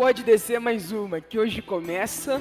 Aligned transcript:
pode 0.00 0.22
descer 0.22 0.58
mais 0.58 0.92
uma, 0.92 1.20
que 1.20 1.38
hoje 1.38 1.60
começa. 1.60 2.40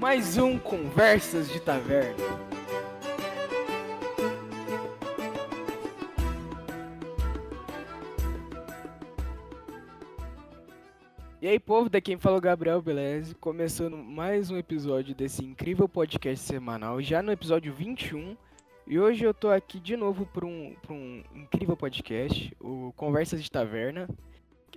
Mais 0.00 0.36
um 0.36 0.58
Conversas 0.58 1.48
de 1.48 1.60
Taverna. 1.60 2.24
E 11.40 11.46
aí, 11.46 11.60
povo, 11.60 11.88
daqui 11.88 12.10
quem 12.10 12.18
fala 12.18 12.40
Gabriel 12.40 12.82
Beleza, 12.82 13.32
começando 13.36 13.96
mais 13.96 14.50
um 14.50 14.58
episódio 14.58 15.14
desse 15.14 15.44
incrível 15.44 15.88
podcast 15.88 16.44
semanal, 16.44 17.00
já 17.00 17.22
no 17.22 17.30
episódio 17.30 17.72
21. 17.72 18.36
E 18.86 18.98
hoje 18.98 19.24
eu 19.24 19.32
tô 19.32 19.48
aqui 19.48 19.80
de 19.80 19.96
novo 19.96 20.26
para 20.26 20.44
um, 20.44 20.76
um 20.90 21.22
incrível 21.34 21.74
podcast, 21.74 22.54
o 22.60 22.92
Conversas 22.96 23.42
de 23.42 23.50
Taverna. 23.50 24.06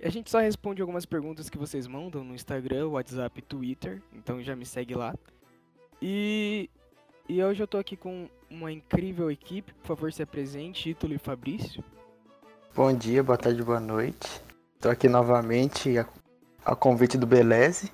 A 0.02 0.08
gente 0.08 0.30
só 0.30 0.38
responde 0.38 0.80
algumas 0.80 1.04
perguntas 1.04 1.50
que 1.50 1.58
vocês 1.58 1.86
mandam 1.86 2.24
no 2.24 2.34
Instagram, 2.34 2.88
WhatsApp, 2.88 3.42
Twitter, 3.42 4.00
então 4.14 4.42
já 4.42 4.56
me 4.56 4.64
segue 4.64 4.94
lá. 4.94 5.14
E, 6.00 6.70
e 7.28 7.42
hoje 7.42 7.62
eu 7.62 7.66
tô 7.66 7.76
aqui 7.76 7.98
com 7.98 8.30
uma 8.48 8.72
incrível 8.72 9.30
equipe, 9.30 9.74
por 9.74 9.88
favor 9.88 10.10
se 10.10 10.22
apresente, 10.22 10.88
Ítalo 10.88 11.12
e 11.12 11.18
Fabrício. 11.18 11.84
Bom 12.74 12.94
dia, 12.94 13.22
boa 13.22 13.36
tarde, 13.36 13.62
boa 13.62 13.80
noite. 13.80 14.40
Tô 14.80 14.88
aqui 14.88 15.06
novamente 15.06 15.98
a 16.64 16.74
convite 16.74 17.18
do 17.18 17.26
Beleze. 17.26 17.92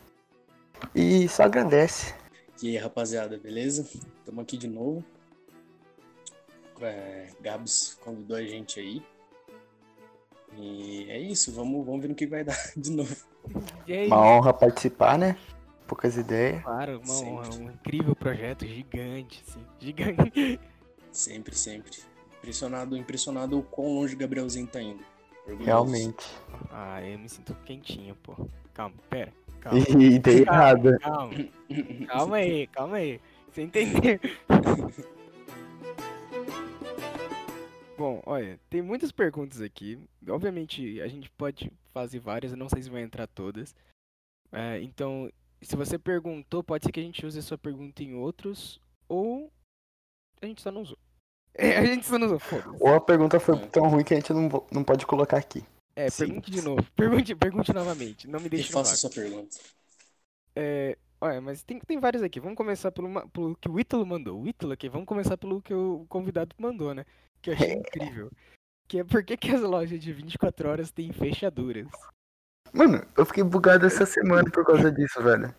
E 0.95 1.29
só 1.29 1.45
agradece. 1.45 2.15
E 2.63 2.69
aí, 2.69 2.77
rapaziada, 2.77 3.37
beleza? 3.37 3.83
Estamos 3.83 4.43
aqui 4.43 4.57
de 4.57 4.69
novo. 4.69 5.05
É, 6.81 7.29
Gabs 7.41 7.99
convidou 8.03 8.37
a 8.37 8.43
gente 8.43 8.81
aí. 8.81 9.03
E 10.57 11.07
é 11.11 11.19
isso, 11.19 11.53
vamos, 11.53 11.85
vamos 11.85 12.01
ver 12.01 12.09
no 12.09 12.15
que 12.15 12.27
vai 12.27 12.45
dar 12.45 12.57
de 12.77 12.91
novo. 12.91 13.15
Uma 14.07 14.21
honra 14.21 14.53
participar, 14.53 15.19
né? 15.19 15.37
Poucas 15.87 16.17
ideias. 16.17 16.63
Claro, 16.63 17.01
uma 17.05 17.15
honra, 17.15 17.55
um 17.57 17.71
incrível 17.71 18.15
projeto, 18.17 18.67
gigante, 18.67 19.45
assim, 19.47 19.61
gigante. 19.79 20.61
Sempre, 21.13 21.55
sempre. 21.55 21.93
Impressionado, 22.39 22.97
impressionado 22.97 23.57
o 23.57 23.63
quão 23.63 23.87
longe 23.95 24.17
o 24.17 24.19
Gabrielzinho 24.19 24.67
tá 24.67 24.83
indo. 24.83 25.05
Orgulhoso. 25.47 25.65
Realmente. 25.65 26.27
Ah, 26.73 27.01
eu 27.01 27.19
me 27.21 27.29
sinto 27.29 27.55
quentinho, 27.65 28.17
pô. 28.17 28.35
Calma, 28.73 28.97
pera. 29.09 29.33
Calma. 29.61 29.79
Ih, 29.79 30.19
dei 30.21 30.41
errado. 30.41 30.99
Calma. 30.99 31.33
calma 32.09 32.37
aí, 32.37 32.67
calma 32.67 32.97
aí. 32.97 33.21
Você 33.53 33.63
entendeu? 33.63 34.19
Bom, 37.97 38.21
olha, 38.27 38.59
tem 38.69 38.83
muitas 38.83 39.13
perguntas 39.13 39.61
aqui. 39.61 39.99
Obviamente, 40.29 41.01
a 41.01 41.07
gente 41.07 41.31
pode 41.31 41.71
fazer 41.93 42.19
várias, 42.19 42.53
eu 42.53 42.59
não 42.59 42.69
sei 42.69 42.83
se 42.83 42.91
vai 42.91 43.03
entrar 43.03 43.27
todas. 43.27 43.75
É, 44.51 44.81
então, 44.83 45.31
se 45.63 45.77
você 45.77 45.99
perguntou, 45.99 46.63
pode 46.63 46.85
ser 46.85 46.93
que 46.93 47.01
a 47.01 47.03
gente 47.03 47.25
use 47.25 47.39
a 47.39 47.43
sua 47.43 47.59
pergunta 47.59 48.03
em 48.03 48.15
outros, 48.15 48.81
ou 49.09 49.51
a 50.41 50.47
gente 50.47 50.61
só 50.61 50.71
não 50.71 50.83
usou. 50.83 50.99
É, 51.55 51.79
a 51.79 51.85
gente 51.85 52.05
só 52.05 52.19
não 52.19 52.27
usou, 52.27 52.39
foda-se. 52.39 52.83
Ou 52.83 52.95
a 52.95 53.01
pergunta 53.01 53.39
foi 53.39 53.59
tão 53.69 53.89
ruim 53.89 54.05
que 54.05 54.15
a 54.15 54.17
gente 54.17 54.33
não, 54.33 54.49
não 54.73 54.85
pode 54.85 55.07
colocar 55.07 55.39
aqui. 55.39 55.65
É, 55.97 56.11
Sim. 56.11 56.27
pergunte 56.27 56.51
de 56.51 56.61
novo. 56.61 56.83
Pergunte, 56.97 57.35
pergunte 57.37 57.73
novamente. 57.73 58.27
Não 58.27 58.41
me 58.41 58.49
deixe. 58.49 58.69
E 58.69 58.73
faça 58.73 58.95
a 58.95 58.97
sua 58.97 59.11
pergunta. 59.11 59.57
É, 60.57 60.99
olha, 61.21 61.41
mas 61.41 61.63
tem, 61.63 61.79
tem 61.79 62.01
várias 62.01 62.21
aqui. 62.21 62.41
Vamos 62.41 62.57
começar 62.57 62.91
pelo, 62.91 63.29
pelo 63.29 63.55
que 63.55 63.69
o 63.69 63.79
Ítalo 63.79 64.05
mandou. 64.05 64.43
O 64.43 64.49
Ítalo 64.49 64.73
aqui, 64.73 64.89
vamos 64.89 65.07
começar 65.07 65.37
pelo 65.37 65.63
que 65.63 65.73
o 65.73 66.05
convidado 66.09 66.53
mandou, 66.59 66.93
né? 66.93 67.05
Que 67.45 67.51
eu 67.51 67.55
achei 67.55 67.73
incrível. 67.75 68.31
Que 68.89 69.01
é 69.01 69.05
por 69.05 69.23
que, 69.23 69.37
que 69.37 69.55
as 69.55 69.61
lojas 69.61 70.01
de 70.01 70.15
24 70.15 70.67
horas 70.67 70.91
têm 70.91 71.13
fechaduras? 71.13 71.87
Mano, 72.73 73.07
eu 73.19 73.27
fiquei 73.27 73.43
bugado 73.43 73.85
essa 73.85 74.07
semana 74.07 74.51
por 74.51 74.65
causa 74.65 74.91
disso, 74.91 75.23
velho. 75.23 75.55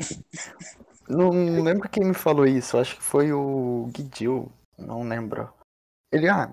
Não, 1.07 1.29
lembro 1.61 1.87
quem 1.87 2.03
me 2.03 2.15
falou 2.15 2.47
isso. 2.47 2.79
Acho 2.79 2.95
que 2.95 3.03
foi 3.03 3.31
o 3.31 3.87
Guidil. 3.93 4.51
Não 4.79 5.07
lembro. 5.07 5.53
Ele, 6.11 6.27
ah, 6.27 6.51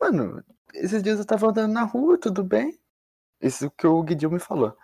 mano, 0.00 0.42
esses 0.72 1.02
dias 1.02 1.18
eu 1.18 1.26
tava 1.26 1.48
andando 1.48 1.74
na 1.74 1.82
rua, 1.82 2.16
tudo 2.16 2.42
bem? 2.42 2.80
Isso 3.38 3.70
que 3.72 3.86
o 3.86 4.02
Guidil 4.02 4.30
me 4.30 4.40
falou. 4.40 4.74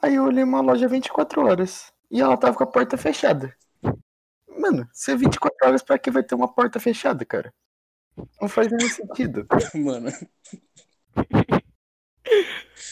Aí 0.00 0.14
eu 0.14 0.24
olhei 0.24 0.42
uma 0.42 0.62
loja 0.62 0.88
24 0.88 1.44
horas 1.44 1.92
e 2.10 2.22
ela 2.22 2.38
tava 2.38 2.56
com 2.56 2.64
a 2.64 2.66
porta 2.66 2.96
fechada. 2.96 3.54
Mano, 4.58 4.88
se 4.90 5.12
é 5.12 5.16
24 5.16 5.68
horas, 5.68 5.82
pra 5.82 5.98
que 5.98 6.10
vai 6.10 6.22
ter 6.22 6.34
uma 6.34 6.50
porta 6.50 6.80
fechada, 6.80 7.26
cara? 7.26 7.52
Não 8.40 8.48
faz 8.48 8.70
nenhum 8.70 8.88
sentido. 8.88 9.46
Mano. 9.74 10.10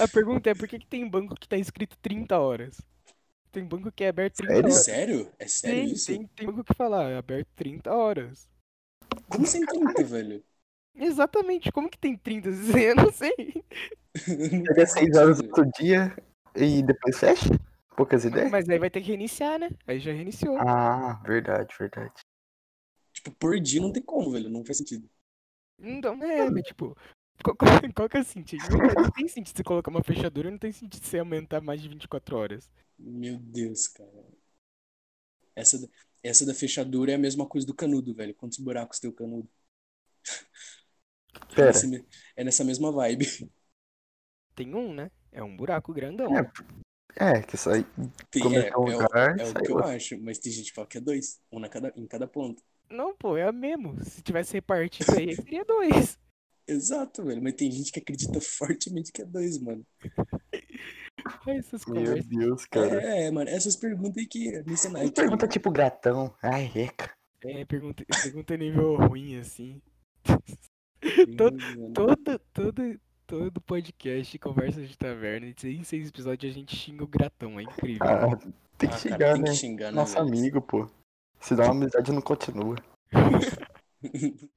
A 0.00 0.09
pergunta 0.09 0.50
é 0.50 0.55
por 0.55 0.66
que, 0.66 0.78
que 0.78 0.87
tem 0.87 1.09
banco 1.09 1.34
que 1.34 1.49
tá 1.49 1.56
escrito 1.56 1.97
30 1.99 2.38
horas? 2.38 2.81
Tem 3.50 3.65
banco 3.65 3.93
que 3.93 4.05
é 4.05 4.09
aberto 4.09 4.37
30 4.37 4.53
Sério? 4.55 4.71
horas. 4.71 4.84
Sério? 4.84 5.32
É 5.38 5.47
sério 5.47 5.77
tem, 5.81 5.93
isso? 5.93 6.06
Tem, 6.06 6.27
tem 6.27 6.47
banco 6.47 6.65
que 6.65 6.75
fala, 6.75 7.11
é 7.11 7.19
aberto 7.19 7.49
30 7.55 7.94
horas. 7.94 8.49
Como 9.28 9.47
sem 9.47 9.65
30, 9.65 10.03
velho? 10.05 10.43
Exatamente, 10.94 11.71
como 11.71 11.88
que 11.88 11.99
tem 11.99 12.16
30? 12.16 12.49
Eu 12.78 12.97
não 12.97 13.12
sei. 13.12 13.34
Pega 14.66 14.87
6 14.87 15.16
horas 15.16 15.41
outro 15.41 15.65
dia 15.78 16.15
e 16.56 16.82
depois 16.82 17.19
fecha? 17.19 17.49
Poucas 17.97 18.25
ideias? 18.25 18.50
Mas 18.50 18.69
aí 18.69 18.78
vai 18.78 18.91
ter 18.91 19.00
que 19.00 19.09
reiniciar, 19.09 19.59
né? 19.59 19.71
Aí 19.87 20.00
já 20.00 20.12
reiniciou. 20.12 20.59
Ah, 20.59 21.21
verdade, 21.25 21.75
verdade. 21.78 22.12
Tipo, 23.22 23.31
por 23.38 23.60
dia 23.60 23.81
não 23.81 23.93
tem 23.93 24.03
como, 24.03 24.31
velho. 24.33 24.50
Não 24.50 24.65
faz 24.65 24.78
sentido. 24.78 25.09
Então, 25.78 26.21
é, 26.22 26.50
mas, 26.50 26.65
tipo, 26.65 26.97
qual, 27.43 27.56
qual, 27.56 27.93
qual, 27.94 28.09
que 28.09 28.16
é 28.16 28.21
o 28.21 28.25
sentido? 28.25 28.62
Não 28.71 29.10
tem 29.10 29.28
sentido 29.28 29.56
você 29.56 29.65
colocar 29.65 29.91
uma 29.91 30.03
fechadura, 30.03 30.50
não 30.50 30.59
tem 30.59 30.72
sentido 30.72 31.05
você 31.05 31.19
aumentar 31.19 31.61
mais 31.61 31.81
de 31.81 31.88
24 31.88 32.37
horas. 32.37 32.71
Meu 32.99 33.38
Deus, 33.38 33.88
cara. 33.88 34.11
Essa, 35.55 35.88
essa 36.22 36.47
da 36.47 36.55
fechadura 36.55 37.12
é 37.12 37.15
a 37.15 37.19
mesma 37.19 37.47
coisa 37.47 37.66
do 37.66 37.75
canudo, 37.75 38.15
velho. 38.15 38.34
Quantos 38.34 38.59
buracos 38.59 38.99
tem 38.99 39.11
o 39.11 39.12
canudo? 39.15 39.49
Pera. 41.55 41.62
É, 41.62 41.66
nessa, 41.66 42.06
é 42.37 42.44
nessa 42.44 42.65
mesma 42.65 42.93
vibe. 42.93 43.27
Tem 44.55 44.75
um, 44.75 44.94
né? 44.94 45.11
É 45.31 45.43
um 45.43 45.56
buraco 45.56 45.93
grandão. 45.93 46.31
É, 46.37 47.38
é 47.38 47.43
que 47.43 47.56
sai. 47.56 47.84
Tem, 48.31 48.56
é, 48.56 48.69
é, 48.69 48.77
um 48.77 48.84
lugar, 48.84 49.38
é, 49.38 49.44
o, 49.44 49.47
é 49.47 49.50
o 49.50 49.55
que 49.55 49.72
eu 49.72 49.78
acho, 49.78 50.21
mas 50.21 50.38
tem 50.38 50.53
gente 50.53 50.66
que 50.66 50.75
fala 50.75 50.87
que 50.87 50.99
é 50.99 51.00
dois. 51.00 51.41
Um 51.50 51.59
na 51.59 51.69
cada, 51.69 51.93
em 51.97 52.06
cada 52.06 52.27
ponta. 52.27 52.62
Não, 52.92 53.14
pô, 53.16 53.36
é 53.36 53.44
a 53.44 53.53
mesmo. 53.53 54.03
Se 54.04 54.22
tivesse 54.22 54.53
repartido 54.54 55.12
aí, 55.12 55.34
seria 55.34 55.64
dois. 55.64 56.19
Exato, 56.66 57.25
velho. 57.25 57.42
Mas 57.42 57.54
tem 57.54 57.70
gente 57.70 57.91
que 57.91 57.98
acredita 57.98 58.41
fortemente 58.41 59.10
que 59.12 59.22
é 59.22 59.25
dois, 59.25 59.58
mano. 59.58 59.84
Essas 61.47 61.84
Meu 61.86 62.22
Deus, 62.22 62.64
cara. 62.66 63.00
É, 63.00 63.31
mano, 63.31 63.48
essas 63.48 63.76
perguntas 63.76 64.16
aí 64.19 64.26
que 64.26 64.62
me 64.64 64.72
ensinaram. 64.72 65.08
Pergunta 65.10 65.47
tipo 65.47 65.70
gatão. 65.70 66.34
Ai, 66.42 66.64
reca. 66.64 67.12
É, 67.44 67.64
pergunta, 67.64 68.04
pergunta 68.22 68.56
nível 68.56 68.97
ruim, 68.97 69.36
assim. 69.36 69.81
todo, 71.36 71.58
todo, 71.92 72.38
todo, 72.52 73.00
todo 73.26 73.60
podcast 73.60 74.38
Conversa 74.38 74.81
de 74.84 74.97
Taverna, 74.97 75.47
em 75.64 75.84
seis 75.84 76.08
episódios 76.08 76.52
a 76.52 76.54
gente 76.54 76.75
xinga 76.75 77.04
o 77.04 77.08
gratão, 77.08 77.58
é 77.58 77.64
incrível. 77.64 78.06
Ah, 78.06 78.36
tem 78.78 78.88
que 78.88 78.94
Ah, 78.94 78.98
xingar, 78.98 79.19
cara, 79.19 79.32
tem 79.34 79.42
né? 79.42 79.50
que 79.50 79.56
xingar, 79.56 79.91
né, 79.92 79.97
Nosso 79.97 80.14
velho? 80.14 80.26
amigo, 80.26 80.62
pô. 80.62 80.88
Se 81.42 81.54
dá 81.56 81.64
uma 81.64 81.72
amizade, 81.72 82.12
não 82.12 82.22
continua. 82.22 82.76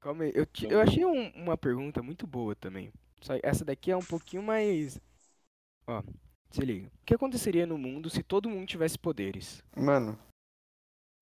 Calma 0.00 0.24
aí, 0.24 0.32
eu, 0.34 0.44
te- 0.46 0.66
eu 0.66 0.80
achei 0.80 1.04
um- 1.04 1.30
uma 1.36 1.56
pergunta 1.56 2.02
muito 2.02 2.26
boa 2.26 2.56
também. 2.56 2.92
Só 3.20 3.34
essa 3.42 3.64
daqui 3.64 3.90
é 3.90 3.96
um 3.96 4.02
pouquinho 4.02 4.42
mais. 4.42 4.98
Ó, 5.86 6.02
se 6.50 6.60
liga. 6.62 6.88
O 6.88 7.04
que 7.04 7.14
aconteceria 7.14 7.66
no 7.66 7.78
mundo 7.78 8.10
se 8.10 8.22
todo 8.22 8.48
mundo 8.48 8.66
tivesse 8.66 8.98
poderes? 8.98 9.62
Mano, 9.76 10.18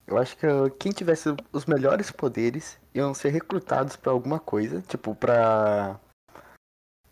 eu 0.06 0.16
acho 0.16 0.34
que 0.36 0.46
quem 0.78 0.92
tivesse 0.92 1.28
os 1.52 1.66
melhores 1.66 2.10
poderes 2.10 2.80
iam 2.94 3.12
ser 3.12 3.28
recrutados 3.30 3.96
pra 3.96 4.12
alguma 4.12 4.40
coisa, 4.40 4.80
tipo, 4.82 5.14
pra. 5.14 6.00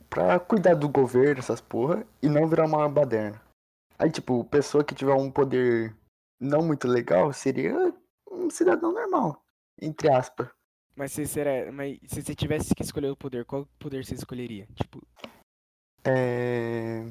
pra 0.08 0.41
cuidar 0.41 0.75
do 0.75 0.88
governo, 0.88 1.41
essas 1.41 1.61
porra, 1.61 2.06
e 2.23 2.29
não 2.29 2.47
virar 2.49 2.64
uma 2.64 2.88
baderna. 2.88 3.43
Aí, 3.99 4.11
tipo, 4.11 4.43
pessoa 4.44 4.82
que 4.85 4.94
tiver 4.94 5.12
um 5.14 5.31
poder 5.31 5.94
não 6.40 6.62
muito 6.62 6.87
legal 6.88 7.32
seria 7.32 7.75
um 8.31 8.50
cidadão 8.50 8.93
normal, 8.93 9.44
entre 9.81 10.11
aspas. 10.11 10.49
Mas 10.96 11.12
se, 11.12 11.26
será, 11.26 11.70
mas 11.70 11.99
se 12.06 12.23
você 12.23 12.35
tivesse 12.35 12.75
que 12.75 12.82
escolher 12.82 13.11
o 13.11 13.17
poder, 13.17 13.44
qual 13.44 13.67
poder 13.79 14.05
você 14.05 14.14
escolheria? 14.14 14.67
Tipo, 14.75 15.00
É. 16.05 17.05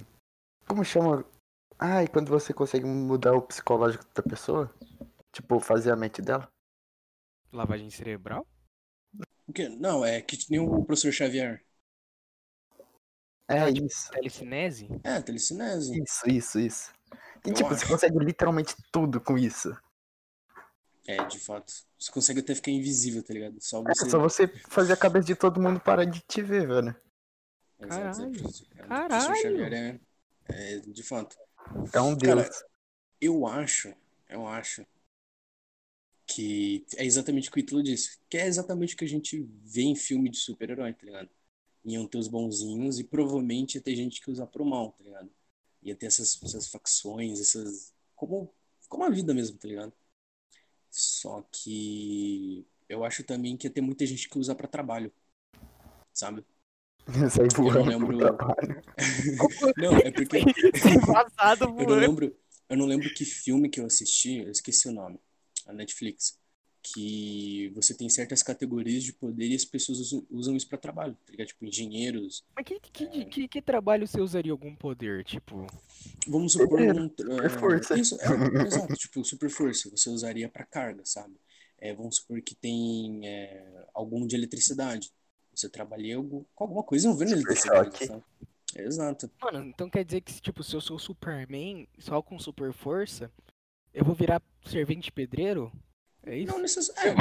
Como 0.67 0.83
chama? 0.83 1.25
Ai, 1.79 2.07
quando 2.07 2.29
você 2.29 2.53
consegue 2.53 2.85
mudar 2.85 3.33
o 3.33 3.41
psicológico 3.41 4.05
da 4.13 4.23
pessoa? 4.23 4.73
Tipo, 5.31 5.59
fazer 5.59 5.91
a 5.91 5.95
mente 5.95 6.21
dela? 6.21 6.49
lavagem 7.51 7.89
cerebral? 7.89 8.45
O 9.47 9.53
quê? 9.53 9.69
Não, 9.69 10.03
é 10.05 10.21
que 10.21 10.37
nem 10.49 10.59
o 10.59 10.83
professor 10.83 11.11
Xavier. 11.11 11.63
É 13.49 13.59
Ah, 13.59 13.71
tipo, 13.71 13.87
isso. 13.87 14.11
Telecinese? 14.11 14.87
É, 15.03 15.21
telecinese. 15.21 16.01
Isso, 16.03 16.29
isso, 16.29 16.59
isso. 16.59 16.93
E 17.47 17.51
Eu 17.51 17.53
tipo, 17.53 17.69
acho. 17.69 17.79
você 17.79 17.87
consegue 17.87 18.19
literalmente 18.19 18.75
tudo 18.91 19.21
com 19.21 19.37
isso. 19.37 19.75
É, 21.07 21.23
de 21.25 21.39
fato. 21.39 21.71
Você 21.97 22.11
consegue 22.11 22.41
até 22.41 22.53
ficar 22.53 22.71
invisível, 22.71 23.23
tá 23.23 23.33
ligado? 23.33 23.55
Só 23.61 23.79
É 23.81 23.93
você. 23.95 24.09
só 24.09 24.19
você 24.19 24.47
fazer 24.69 24.93
a 24.93 24.97
cabeça 24.97 25.25
de 25.27 25.35
todo 25.35 25.61
mundo 25.61 25.79
parar 25.79 26.03
de 26.05 26.19
te 26.21 26.41
ver, 26.41 26.67
velho. 26.67 26.95
Caralho. 27.79 28.09
exato. 28.35 28.67
É, 28.75 28.83
Caralho. 28.83 29.35
Xavier 29.41 29.73
é, 29.73 29.99
é, 30.49 30.79
de 30.79 31.03
fato. 31.03 31.37
É 31.93 32.01
um 32.01 32.15
deus. 32.15 32.43
Cara, 32.49 32.67
Eu 33.21 33.47
acho, 33.47 33.93
eu 34.29 34.45
acho 34.45 34.85
que 36.25 36.85
é 36.97 37.05
exatamente 37.05 37.47
o 37.49 37.51
que 37.53 37.59
o 37.59 37.61
Ítalo 37.61 37.81
disse. 37.81 38.19
Que 38.29 38.37
é 38.37 38.45
exatamente 38.45 38.93
o 38.93 38.97
que 38.97 39.05
a 39.05 39.07
gente 39.07 39.41
vê 39.63 39.83
em 39.83 39.95
filme 39.95 40.29
de 40.29 40.37
super-herói, 40.37 40.93
tá 40.93 41.05
ligado? 41.05 41.29
Iam 41.85 42.05
ter 42.05 42.17
os 42.17 42.27
bonzinhos 42.27 42.99
e 42.99 43.03
provavelmente 43.05 43.75
ia 43.75 43.81
ter 43.81 43.95
gente 43.95 44.21
que 44.21 44.29
usar 44.29 44.47
pro 44.47 44.65
mal, 44.65 44.91
tá 44.91 45.03
ligado? 45.05 45.29
Ia 45.83 45.95
ter 45.95 46.07
essas, 46.07 46.41
essas 46.43 46.67
facções, 46.67 47.39
essas. 47.39 47.93
Como, 48.15 48.53
como 48.89 49.03
a 49.03 49.09
vida 49.09 49.33
mesmo, 49.33 49.57
tá 49.57 49.67
ligado? 49.67 49.93
Só 50.89 51.41
que 51.51 52.65
eu 52.89 53.03
acho 53.03 53.23
também 53.23 53.55
que 53.57 53.67
ia 53.67 53.71
ter 53.71 53.81
muita 53.81 54.05
gente 54.05 54.27
que 54.29 54.39
usa 54.39 54.55
pra 54.55 54.67
trabalho. 54.67 55.11
Sabe? 56.13 56.43
Voando 57.55 57.89
lembro- 57.89 58.07
pro 58.07 58.17
trabalho. 58.17 58.83
Não, 59.77 59.95
é 59.97 60.11
porque. 60.11 60.37
Eu 61.83 61.87
não 61.87 61.95
lembro, 61.99 62.35
eu 62.69 62.77
não 62.77 62.85
lembro 62.85 63.13
que 63.13 63.23
filme 63.23 63.69
que 63.69 63.79
eu 63.79 63.85
assisti, 63.85 64.39
eu 64.39 64.51
esqueci 64.51 64.89
o 64.89 64.91
nome, 64.91 65.19
a 65.65 65.71
Netflix, 65.73 66.37
que 66.93 67.71
você 67.75 67.93
tem 67.93 68.09
certas 68.09 68.43
categorias 68.43 69.03
de 69.03 69.13
poder 69.13 69.47
e 69.49 69.55
as 69.55 69.65
pessoas 69.65 69.99
usam, 69.99 70.25
usam 70.29 70.55
isso 70.55 70.67
pra 70.67 70.77
trabalho, 70.77 71.17
tá 71.25 71.31
ligado? 71.31 71.47
Tipo, 71.47 71.65
engenheiros. 71.65 72.43
Mas 72.55 72.65
que, 72.65 72.79
que, 72.79 73.25
que, 73.25 73.47
que 73.47 73.61
trabalho 73.61 74.07
você 74.07 74.21
usaria 74.21 74.51
algum 74.51 74.75
poder? 74.75 75.23
Tipo, 75.23 75.67
Vamos 76.27 76.53
supor 76.53 76.81
um, 76.81 77.09
super 77.09 77.45
é, 77.45 77.49
força. 77.49 77.99
Isso, 77.99 78.17
é, 78.21 78.25
exato, 78.67 78.93
tipo, 78.93 79.23
super 79.23 79.49
força, 79.49 79.89
você 79.89 80.09
usaria 80.09 80.49
pra 80.49 80.65
carga, 80.65 81.01
sabe? 81.05 81.35
É, 81.79 81.93
vamos 81.93 82.17
supor 82.17 82.41
que 82.41 82.55
tem 82.55 83.27
é, 83.27 83.85
algum 83.93 84.25
de 84.25 84.35
eletricidade. 84.35 85.11
Você 85.53 85.69
trabalha 85.69 86.17
com 86.17 86.45
alguma 86.55 86.83
coisa 86.83 87.07
envolvendo 87.07 87.33
eletricidade, 87.33 87.97
choque. 87.97 88.05
sabe? 88.07 88.23
Exato. 88.75 89.31
mano, 89.41 89.69
então 89.69 89.89
quer 89.89 90.03
dizer 90.03 90.21
que, 90.21 90.39
tipo, 90.41 90.63
se 90.63 90.75
eu 90.75 90.81
sou 90.81 90.99
Superman, 90.99 91.87
só 91.97 92.21
com 92.21 92.37
super 92.37 92.73
força, 92.73 93.31
eu 93.93 94.05
vou 94.05 94.13
virar 94.13 94.41
servente 94.65 95.11
pedreiro? 95.11 95.71
É 96.27 96.37
isso? 96.39 96.51
Não, 96.51 96.59
necess... 96.61 96.89
é, 96.97 97.13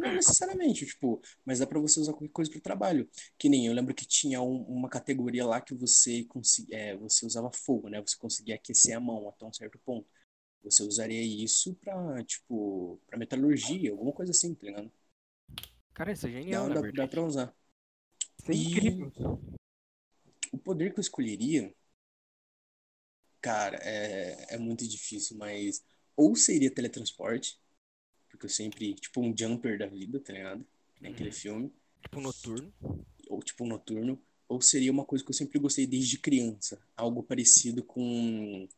não 0.00 0.14
necessariamente, 0.14 0.86
tipo, 0.86 1.20
mas 1.44 1.58
dá 1.58 1.66
pra 1.66 1.78
você 1.78 2.00
usar 2.00 2.12
qualquer 2.12 2.30
coisa 2.30 2.50
pro 2.50 2.60
trabalho. 2.60 3.08
Que 3.38 3.48
nem 3.48 3.66
eu 3.66 3.74
lembro 3.74 3.94
que 3.94 4.06
tinha 4.06 4.40
um- 4.40 4.62
uma 4.62 4.88
categoria 4.88 5.44
lá 5.46 5.60
que 5.60 5.74
você 5.74 6.24
consegui... 6.24 6.74
é, 6.74 6.96
você 6.96 7.26
usava 7.26 7.50
fogo, 7.52 7.88
né? 7.88 8.00
Você 8.00 8.16
conseguia 8.16 8.54
aquecer 8.54 8.96
a 8.96 9.00
mão 9.00 9.28
até 9.28 9.44
um 9.44 9.52
certo 9.52 9.78
ponto. 9.84 10.08
Você 10.62 10.82
usaria 10.82 11.22
isso 11.22 11.74
pra, 11.74 12.24
tipo, 12.24 12.98
pra 13.06 13.18
metalurgia, 13.18 13.90
alguma 13.90 14.12
coisa 14.12 14.32
assim, 14.32 14.54
tá 14.54 14.66
ligado? 14.66 14.90
Cara, 15.92 16.12
isso 16.12 16.26
é 16.26 16.30
genial, 16.30 16.68
Dá, 16.70 16.80
dá, 16.80 16.90
dá 16.90 17.06
pra 17.08 17.22
usar. 17.22 17.54
Isso 18.40 18.50
é 18.50 18.54
E- 18.54 18.64
incrível. 18.68 19.40
O 20.50 20.58
poder 20.58 20.92
que 20.94 21.00
eu 21.00 21.02
escolheria, 21.02 21.74
cara, 23.40 23.76
é, 23.82 24.54
é 24.54 24.58
muito 24.58 24.88
difícil, 24.88 25.36
mas 25.36 25.84
ou 26.16 26.34
seria 26.34 26.70
teletransporte, 26.72 27.58
eu 28.44 28.48
sempre, 28.48 28.94
tipo, 28.94 29.20
um 29.20 29.34
jumper 29.36 29.78
da 29.78 29.86
vida, 29.86 30.20
tá 30.20 30.32
ligado? 30.32 30.64
Que 30.96 31.02
nem 31.02 31.12
aquele 31.12 31.32
filme. 31.32 31.72
Tipo, 32.02 32.20
noturno. 32.20 32.72
ou 33.28 33.42
tipo 33.42 33.64
um 33.64 33.68
noturno, 33.68 34.20
ou 34.48 34.60
seria 34.60 34.92
uma 34.92 35.04
coisa 35.04 35.24
que 35.24 35.30
eu 35.30 35.34
sempre 35.34 35.58
gostei 35.58 35.86
desde 35.86 36.18
criança, 36.18 36.78
algo 36.96 37.22
parecido 37.22 37.82
com 37.82 38.68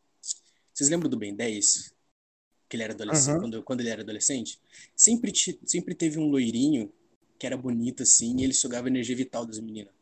Vocês 0.72 0.90
lembram 0.90 1.10
do 1.10 1.16
Ben 1.16 1.34
10? 1.34 1.94
Que 2.68 2.76
ele 2.76 2.82
era 2.84 2.92
adolescente, 2.94 3.34
Uhum. 3.34 3.40
quando, 3.40 3.62
quando 3.62 3.80
ele 3.80 3.88
era 3.90 4.02
adolescente? 4.02 4.60
Sempre, 4.94 5.32
sempre 5.66 5.94
teve 5.94 6.18
um 6.18 6.28
loirinho 6.28 6.92
que 7.38 7.46
era 7.46 7.56
bonito 7.56 8.02
assim, 8.02 8.40
e 8.40 8.44
ele 8.44 8.54
sugava 8.54 8.86
a 8.88 8.90
energia 8.90 9.16
vital 9.16 9.44
das 9.46 9.58
meninas. 9.60 9.92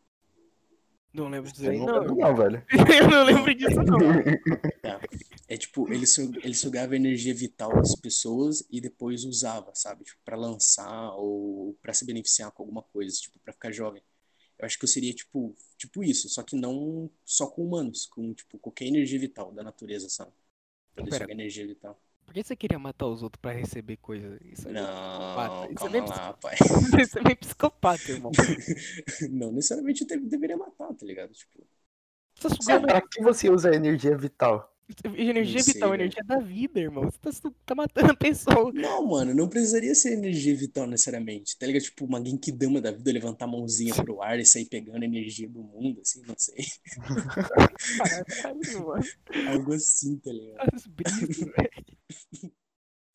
Não 1.14 1.28
lembro 1.28 1.50
disso 1.52 1.70
aí, 1.70 1.78
não 1.78 1.86
não. 1.86 2.00
lembro 2.00 2.16
não, 2.16 2.36
velho. 2.36 2.66
eu 3.00 3.08
não 3.08 3.24
lembro 3.24 3.54
disso, 3.54 3.82
não. 3.82 3.98
É 5.48 5.56
tipo, 5.56 5.92
ele, 5.92 6.06
su- 6.06 6.32
ele 6.42 6.54
sugava 6.54 6.96
energia 6.96 7.34
vital 7.34 7.72
das 7.76 7.94
pessoas 7.94 8.66
e 8.70 8.80
depois 8.80 9.24
usava, 9.24 9.72
sabe? 9.74 10.04
Tipo, 10.04 10.18
pra 10.24 10.36
lançar 10.36 11.12
ou 11.16 11.74
pra 11.82 11.92
se 11.92 12.04
beneficiar 12.04 12.50
com 12.50 12.62
alguma 12.62 12.82
coisa, 12.82 13.14
tipo, 13.16 13.38
pra 13.40 13.52
ficar 13.52 13.70
jovem. 13.70 14.02
Eu 14.58 14.66
acho 14.66 14.78
que 14.78 14.84
eu 14.84 14.88
seria, 14.88 15.12
tipo, 15.12 15.54
tipo 15.76 16.02
isso, 16.02 16.28
só 16.28 16.42
que 16.42 16.56
não 16.56 17.10
só 17.24 17.46
com 17.46 17.64
humanos, 17.64 18.06
com, 18.06 18.32
tipo, 18.32 18.58
qualquer 18.58 18.86
energia 18.86 19.18
vital 19.18 19.52
da 19.52 19.62
natureza, 19.62 20.08
sabe? 20.08 20.32
Poder 20.94 21.10
Pera. 21.10 21.24
sugar 21.24 21.34
energia 21.34 21.66
vital. 21.66 22.00
Por 22.26 22.32
que 22.34 22.42
você 22.42 22.56
queria 22.56 22.78
matar 22.78 23.06
os 23.06 23.22
outros 23.22 23.40
pra 23.40 23.52
receber 23.52 23.96
coisa? 23.98 24.38
Isso 24.44 24.68
é 24.68 24.72
Não, 24.72 25.64
Isso 25.72 25.72
é 25.72 25.74
calma 25.74 26.04
lá, 26.04 26.32
pai. 26.34 26.54
Isso 27.02 27.18
é 27.18 27.22
meio 27.22 27.36
psicopata, 27.36 28.10
irmão. 28.10 28.32
Não 29.30 29.52
necessariamente 29.52 30.02
eu 30.02 30.06
te- 30.08 30.18
deveria 30.18 30.56
matar, 30.56 30.92
tá 30.94 31.06
ligado? 31.06 31.32
Tipo, 31.32 31.66
tá 32.40 32.50
Sabe 32.50 32.56
sugando 32.56 32.86
pra 32.86 33.00
que 33.02 33.22
você 33.22 33.50
usa 33.50 33.70
a 33.70 33.74
energia 33.76 34.16
vital? 34.16 34.72
energia 35.16 35.62
sei, 35.62 35.74
vital, 35.74 35.90
velho. 35.90 36.02
energia 36.02 36.24
da 36.24 36.38
vida, 36.40 36.80
irmão. 36.80 37.04
Você 37.04 37.18
tá, 37.18 37.50
tá 37.64 37.74
matando 37.74 38.12
a 38.12 38.16
pessoa. 38.16 38.72
não, 38.72 39.06
mano, 39.06 39.34
não 39.34 39.48
precisaria 39.48 39.94
ser 39.94 40.12
energia 40.12 40.54
vital 40.56 40.86
necessariamente, 40.86 41.56
tá 41.58 41.66
ligado? 41.66 41.82
Tipo, 41.84 42.04
uma 42.04 42.24
Genkidama 42.24 42.80
da 42.80 42.90
vida 42.90 43.12
levantar 43.12 43.46
a 43.46 43.48
mãozinha 43.48 43.94
pro 43.94 44.20
ar 44.22 44.38
e 44.38 44.44
sair 44.46 44.66
pegando 44.66 45.02
a 45.02 45.06
energia 45.06 45.48
do 45.48 45.62
mundo, 45.62 46.00
assim, 46.00 46.22
não 46.26 46.34
sei. 46.36 46.64
Caralho, 47.98 48.86
mano. 48.86 49.04
Algo 49.44 49.72
assim, 49.74 50.18
tá 50.18 50.32
ligado? 50.32 50.64
As 50.74 50.86
brisas, 50.86 51.38
velho. 51.38 51.93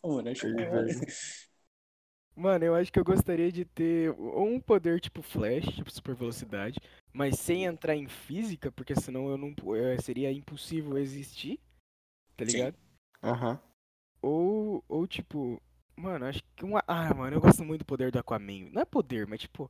Ô, 0.02 0.16
mano, 0.16 0.30
acho 0.30 0.44
Aí, 0.44 0.54
que 0.54 0.66
velho. 0.66 1.00
Mano, 2.36 2.64
eu 2.66 2.74
acho 2.74 2.92
que 2.92 3.00
eu 3.00 3.04
gostaria 3.04 3.52
de 3.52 3.66
ter 3.66 4.10
ou 4.18 4.48
um 4.48 4.60
poder 4.60 5.00
tipo 5.02 5.22
Flash, 5.22 5.66
tipo 5.76 5.92
super 5.92 6.16
velocidade, 6.16 6.80
mas 7.14 7.38
sem 7.38 7.66
entrar 7.66 7.96
em 7.96 8.08
física, 8.08 8.72
porque 8.72 8.96
senão 8.96 9.30
eu 9.30 9.38
não 9.38 9.54
eu- 9.76 10.02
seria 10.02 10.32
impossível 10.32 10.98
existir, 10.98 11.60
tá 12.38 12.46
Sim. 12.46 12.46
ligado? 12.46 12.78
Aham. 13.24 13.60
Ou, 14.22 14.84
ou 14.88 15.08
tipo, 15.08 15.62
mano, 15.96 16.26
acho 16.26 16.42
que 16.56 16.66
uma. 16.66 16.84
Ah, 16.88 17.14
mano, 17.14 17.36
eu 17.38 17.42
gosto 17.42 17.64
muito 17.64 17.82
do 17.82 17.86
poder 17.86 18.12
do 18.12 18.20
Aquaman. 18.20 18.70
Não 18.72 18.82
é 18.82 18.86
poder, 18.86 19.28
mas 19.28 19.42
tipo, 19.42 19.70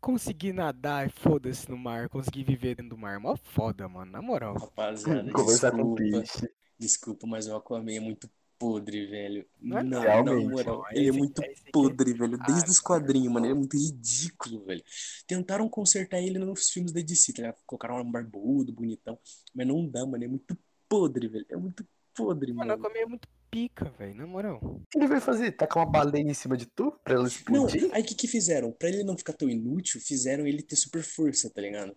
conseguir 0.00 0.52
nadar 0.54 1.06
e 1.08 1.10
foda-se 1.10 1.70
no 1.70 1.78
mar, 1.78 2.08
conseguir 2.08 2.44
viver 2.44 2.76
dentro 2.76 2.90
do 2.90 2.98
mar. 2.98 3.20
Mó 3.20 3.36
foda, 3.36 3.88
mano, 3.88 4.12
na 4.12 4.22
moral. 4.22 4.56
Rapaziada, 4.58 5.30
Conversar 5.32 5.72
com 5.72 5.82
o 5.82 5.86
desculpa, 5.86 5.94
peixe. 5.94 6.48
Desculpa, 6.82 7.26
mas 7.26 7.46
o 7.46 7.54
Aquaman 7.56 7.92
é 7.92 8.00
muito 8.00 8.28
podre, 8.58 9.06
velho. 9.06 9.46
Não 9.60 9.78
é 9.78 9.82
Não, 9.82 9.90
não, 9.90 10.02
na 10.02 10.10
realmente. 10.12 10.50
moral, 10.50 10.78
Não, 10.78 10.90
ele 10.92 11.08
é 11.08 11.12
muito 11.12 11.40
aqui 11.40 11.50
é- 11.66 11.70
podre, 11.72 12.12
velho. 12.12 12.38
Ah, 12.40 12.46
Desde 12.46 12.70
os 12.70 12.80
quadrinhos, 12.80 13.32
mano. 13.32 13.46
Ele 13.46 13.52
é 13.52 13.56
muito 13.56 13.76
ridículo, 13.76 14.64
velho. 14.64 14.82
Tentaram 15.26 15.68
consertar 15.68 16.20
ele 16.20 16.38
nos 16.38 16.70
filmes 16.70 16.92
da 16.92 17.00
DC, 17.00 17.32
tá 17.32 17.42
ligado? 17.42 17.58
Colocaram 17.66 18.00
um 18.00 18.10
barbudo, 18.10 18.72
bonitão. 18.72 19.18
Mas 19.54 19.66
não 19.66 19.88
dá, 19.88 20.04
mano. 20.06 20.22
É 20.24 20.28
muito 20.28 20.56
podre, 20.88 21.28
velho. 21.28 21.46
É 21.48 21.56
muito 21.56 21.84
podre, 22.14 22.52
Mano, 22.52 22.72
o 22.74 22.76
mano. 22.76 22.86
Aquaman 22.86 23.02
é 23.02 23.06
muito 23.06 23.28
pica, 23.50 23.90
velho, 23.98 24.14
na 24.14 24.26
moral. 24.26 24.58
O 24.62 24.82
que 24.90 24.98
ele 24.98 25.08
vai 25.08 25.20
fazer? 25.20 25.52
Tacar 25.52 25.82
uma 25.84 25.90
baleia 25.90 26.22
em 26.22 26.34
cima 26.34 26.56
de 26.56 26.66
tu? 26.66 26.92
Pra 27.02 27.14
ela 27.14 27.24
Não, 27.24 27.66
explodir? 27.66 27.90
aí 27.92 28.02
o 28.02 28.04
que 28.04 28.14
que 28.14 28.28
fizeram? 28.28 28.70
Pra 28.72 28.88
ele 28.88 29.02
não 29.02 29.16
ficar 29.16 29.32
tão 29.32 29.48
inútil, 29.48 30.00
fizeram 30.00 30.46
ele 30.46 30.62
ter 30.62 30.76
super 30.76 31.02
força, 31.02 31.50
tá 31.50 31.60
ligado? 31.60 31.96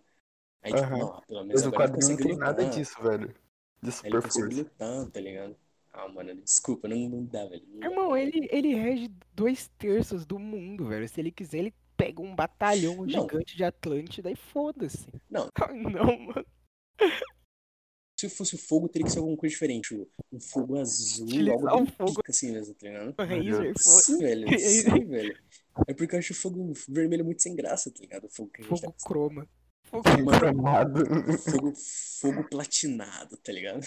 Aí, 0.62 0.72
tipo, 0.74 0.84
Aham. 0.84 0.98
não, 0.98 1.20
pelo 1.28 1.44
menos 1.44 1.62
Mas 1.62 1.64
o 1.64 1.68
agora 1.68 1.84
ele 1.84 1.92
quadrinho 1.92 2.10
não 2.10 2.16
tem 2.26 2.36
nada 2.36 2.64
disso, 2.64 3.00
velho. 3.02 3.34
De 3.90 3.92
super 3.92 4.22
força. 4.22 4.40
lutar, 4.40 5.10
tá 5.10 5.20
ligado? 5.20 5.56
Ah, 5.92 6.08
mano, 6.08 6.34
desculpa, 6.42 6.88
não, 6.88 6.96
não 7.08 7.24
dá, 7.24 7.46
velho. 7.46 7.64
Não 7.68 7.80
dá. 7.80 7.86
Irmão, 7.86 8.16
ele, 8.16 8.48
ele 8.50 8.74
rege 8.74 9.08
dois 9.34 9.68
terços 9.78 10.26
do 10.26 10.38
mundo, 10.38 10.86
velho. 10.88 11.08
Se 11.08 11.20
ele 11.20 11.30
quiser, 11.30 11.58
ele 11.58 11.74
pega 11.96 12.20
um 12.20 12.34
batalhão 12.34 12.96
Não. 12.96 13.08
gigante 13.08 13.56
de 13.56 13.64
Atlântida 13.64 14.30
e 14.30 14.36
foda-se. 14.36 15.06
Não. 15.30 15.48
Ai, 15.68 15.74
não, 15.82 16.18
mano. 16.18 16.46
Se 18.18 18.30
fosse 18.30 18.56
fogo, 18.56 18.88
teria 18.88 19.04
que 19.06 19.12
ser 19.12 19.18
alguma 19.18 19.36
coisa 19.36 19.52
diferente. 19.52 19.94
Um- 19.94 20.06
Um 20.32 20.40
fogo 20.40 20.78
azul, 20.78 21.26
Utilizar 21.26 21.54
algo 21.68 21.84
bem 21.84 21.86
fogo. 21.86 22.14
pica 22.16 22.30
assim 22.30 22.52
mesmo, 22.52 22.74
tá 22.74 22.86
ligado? 22.86 23.14
Razer, 23.18 23.74
Sim, 23.78 24.18
velho. 24.18 24.46
Sim, 24.58 25.04
velho. 25.06 25.38
É 25.86 25.92
porque 25.94 26.14
eu 26.14 26.18
acho 26.18 26.32
o 26.32 26.36
fogo 26.36 26.72
vermelho 26.88 27.24
muito 27.24 27.42
sem 27.42 27.54
graça, 27.54 27.90
tá 27.90 28.00
ligado? 28.00 28.24
O 28.24 28.30
fogo 28.30 28.50
que 28.50 28.62
a 28.62 28.64
gente 28.64 28.80
tá 28.80 28.86
Fogo 28.88 28.96
croma. 29.04 29.48
Fogo 29.90 30.30
Gramado. 30.38 31.04
Fogo, 31.38 31.72
fogo 32.20 32.48
platinado, 32.48 33.36
tá 33.38 33.52
ligado? 33.52 33.82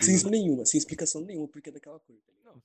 Sem 0.00 0.18
Deus. 0.18 0.24
nenhuma, 0.24 0.64
sem 0.64 0.78
explicação 0.78 1.20
nenhuma 1.20 1.48
porque 1.48 1.68
é 1.68 1.72
daquela 1.72 1.98
cor, 2.00 2.16
tá 2.16 2.32
ligado? 2.32 2.62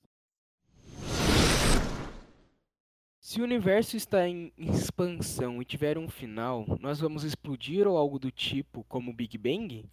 Se 3.20 3.40
o 3.40 3.44
universo 3.44 3.96
está 3.96 4.26
em 4.26 4.52
expansão 4.56 5.60
e 5.60 5.64
tiver 5.64 5.98
um 5.98 6.08
final, 6.08 6.64
nós 6.80 6.98
vamos 6.98 7.24
explodir 7.24 7.86
ou 7.86 7.96
algo 7.96 8.18
do 8.18 8.30
tipo, 8.30 8.84
como 8.84 9.10
o 9.10 9.14
Big 9.14 9.36
Bang? 9.36 9.84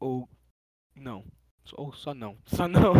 Ou 0.00 0.26
não? 0.94 1.24
Ou 1.74 1.92
só 1.92 2.14
não? 2.14 2.38
Só 2.46 2.66
não. 2.66 2.94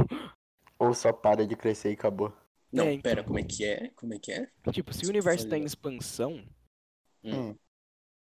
Ou 0.78 0.92
só 0.92 1.10
para 1.12 1.46
de 1.46 1.56
crescer 1.56 1.90
e 1.90 1.94
acabou. 1.94 2.32
Não, 2.72 2.84
É, 2.84 2.92
então. 2.92 3.02
pera, 3.02 3.24
como 3.24 3.38
é 3.38 3.42
que 3.42 3.64
é? 3.64 3.88
Como 3.90 4.12
é 4.14 4.18
que 4.18 4.30
é? 4.32 4.50
Tipo, 4.72 4.92
se 4.92 5.06
o 5.06 5.08
universo 5.08 5.44
está 5.44 5.56
em 5.56 5.64
expansão, 5.64 6.44
Hum. 7.24 7.56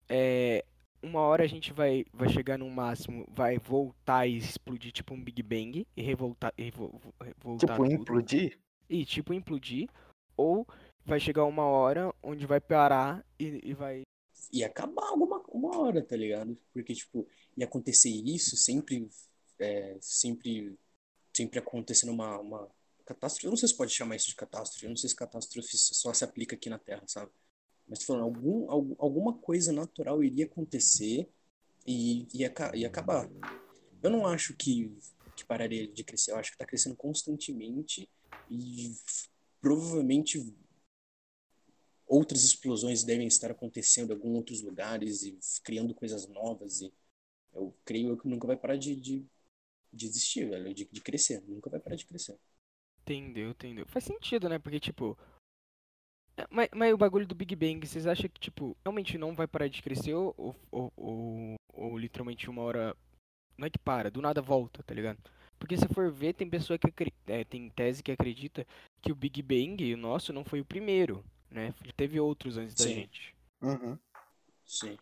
é, 0.09 0.63
uma 1.01 1.21
hora 1.21 1.43
a 1.43 1.47
gente 1.47 1.71
vai, 1.71 2.05
vai 2.13 2.29
chegar 2.29 2.57
no 2.57 2.69
máximo, 2.69 3.25
vai 3.29 3.57
voltar 3.57 4.27
e 4.27 4.37
explodir 4.37 4.91
tipo 4.91 5.13
um 5.13 5.23
Big 5.23 5.41
Bang 5.41 5.87
e 5.95 6.01
revoltar, 6.01 6.53
e 6.57 6.69
vo- 6.71 6.89
vo- 6.89 7.13
voltar 7.37 7.67
Tipo, 7.75 7.83
tudo. 7.83 7.93
implodir? 8.01 8.59
E 8.89 9.05
tipo 9.05 9.33
implodir. 9.33 9.89
Ou 10.37 10.67
vai 11.05 11.19
chegar 11.19 11.45
uma 11.45 11.63
hora 11.63 12.13
onde 12.21 12.45
vai 12.45 12.59
parar 12.59 13.25
e, 13.39 13.61
e 13.63 13.73
vai. 13.73 14.01
ia 14.51 14.67
acabar 14.67 15.07
alguma 15.07 15.39
uma 15.47 15.77
hora, 15.77 16.03
tá 16.03 16.15
ligado? 16.17 16.57
Porque, 16.73 16.93
tipo, 16.93 17.25
ia 17.57 17.65
acontecer 17.65 18.09
isso 18.09 18.57
sempre, 18.57 19.09
é, 19.59 19.97
sempre, 20.01 20.77
sempre 21.33 21.57
acontecendo 21.59 22.11
uma, 22.11 22.37
uma 22.39 22.69
catástrofe. 23.05 23.45
Eu 23.47 23.51
não 23.51 23.57
sei 23.57 23.69
se 23.69 23.75
pode 23.77 23.93
chamar 23.93 24.15
isso 24.15 24.27
de 24.29 24.35
catástrofe. 24.35 24.85
Eu 24.85 24.89
não 24.89 24.97
sei 24.97 25.09
se 25.09 25.15
catástrofe 25.15 25.77
só 25.77 26.13
se 26.13 26.23
aplica 26.23 26.55
aqui 26.55 26.69
na 26.69 26.79
Terra, 26.79 27.03
sabe? 27.07 27.31
Mas 27.87 28.03
falando, 28.03 28.23
algum, 28.25 28.69
al- 28.71 28.95
alguma 28.99 29.33
coisa 29.37 29.71
natural 29.71 30.23
iria 30.23 30.45
acontecer 30.45 31.29
e 31.87 32.27
ia, 32.33 32.53
ia 32.75 32.87
acabar. 32.87 33.29
Eu 34.03 34.09
não 34.09 34.25
acho 34.27 34.55
que, 34.55 34.91
que 35.35 35.45
pararia 35.45 35.87
de 35.87 36.03
crescer. 36.03 36.31
Eu 36.31 36.37
acho 36.37 36.51
que 36.51 36.57
tá 36.57 36.65
crescendo 36.65 36.95
constantemente 36.95 38.09
e 38.49 38.93
provavelmente 39.61 40.39
outras 42.07 42.43
explosões 42.43 43.03
devem 43.03 43.27
estar 43.27 43.51
acontecendo 43.51 44.11
em 44.11 44.13
alguns 44.15 44.35
outros 44.37 44.61
lugares 44.61 45.23
e 45.23 45.37
criando 45.63 45.93
coisas 45.93 46.27
novas 46.27 46.81
e 46.81 46.93
eu 47.53 47.73
creio 47.85 48.17
que 48.17 48.27
nunca 48.27 48.45
vai 48.47 48.57
parar 48.57 48.75
de, 48.77 48.95
de, 48.95 49.25
de 49.93 50.05
existir, 50.07 50.49
velho, 50.49 50.73
de, 50.73 50.87
de 50.91 51.01
crescer, 51.01 51.41
nunca 51.47 51.69
vai 51.69 51.79
parar 51.79 51.95
de 51.95 52.05
crescer. 52.05 52.37
Entendeu, 53.07 53.51
entendeu. 53.51 53.85
Faz 53.85 54.03
sentido, 54.03 54.49
né? 54.49 54.57
Porque, 54.57 54.79
tipo. 54.79 55.15
é, 56.37 56.45
Mas, 56.49 56.69
mas 56.73 56.93
o 56.93 56.97
bagulho 56.97 57.27
do 57.27 57.35
Big 57.35 57.55
Bang, 57.55 57.85
vocês 57.85 58.07
acham 58.07 58.27
que, 58.29 58.39
tipo, 58.39 58.75
realmente 58.83 59.17
não 59.17 59.35
vai 59.35 59.47
parar 59.47 59.67
de 59.67 59.81
crescer 59.81 60.13
ou, 60.13 60.33
ou, 60.37 60.55
ou, 60.71 60.93
ou- 60.97 61.55
ou 61.73 61.97
literalmente 61.97 62.49
uma 62.49 62.63
hora. 62.63 62.95
Não 63.57 63.67
é 63.67 63.69
que 63.69 63.79
para, 63.79 64.11
do 64.11 64.21
nada 64.21 64.41
volta, 64.41 64.83
tá 64.83 64.93
ligado? 64.93 65.19
Porque 65.59 65.77
se 65.77 65.87
for 65.87 66.11
ver, 66.11 66.33
tem 66.33 66.49
pessoa 66.49 66.77
que 66.77 66.87
é, 67.27 67.43
tem 67.43 67.69
tese 67.69 68.03
que 68.03 68.11
acredita 68.11 68.65
que 69.01 69.11
o 69.11 69.15
Big 69.15 69.41
Bang, 69.41 69.93
o 69.93 69.97
nosso, 69.97 70.33
não 70.33 70.43
foi 70.43 70.59
o 70.59 70.65
primeiro, 70.65 71.23
né? 71.49 71.73
Teve 71.95 72.19
outros 72.19 72.57
antes 72.57 72.75
da 72.75 72.83
Sim. 72.85 72.95
gente. 72.95 73.35
Uhum. 73.61 73.97
Sim. 74.65 74.97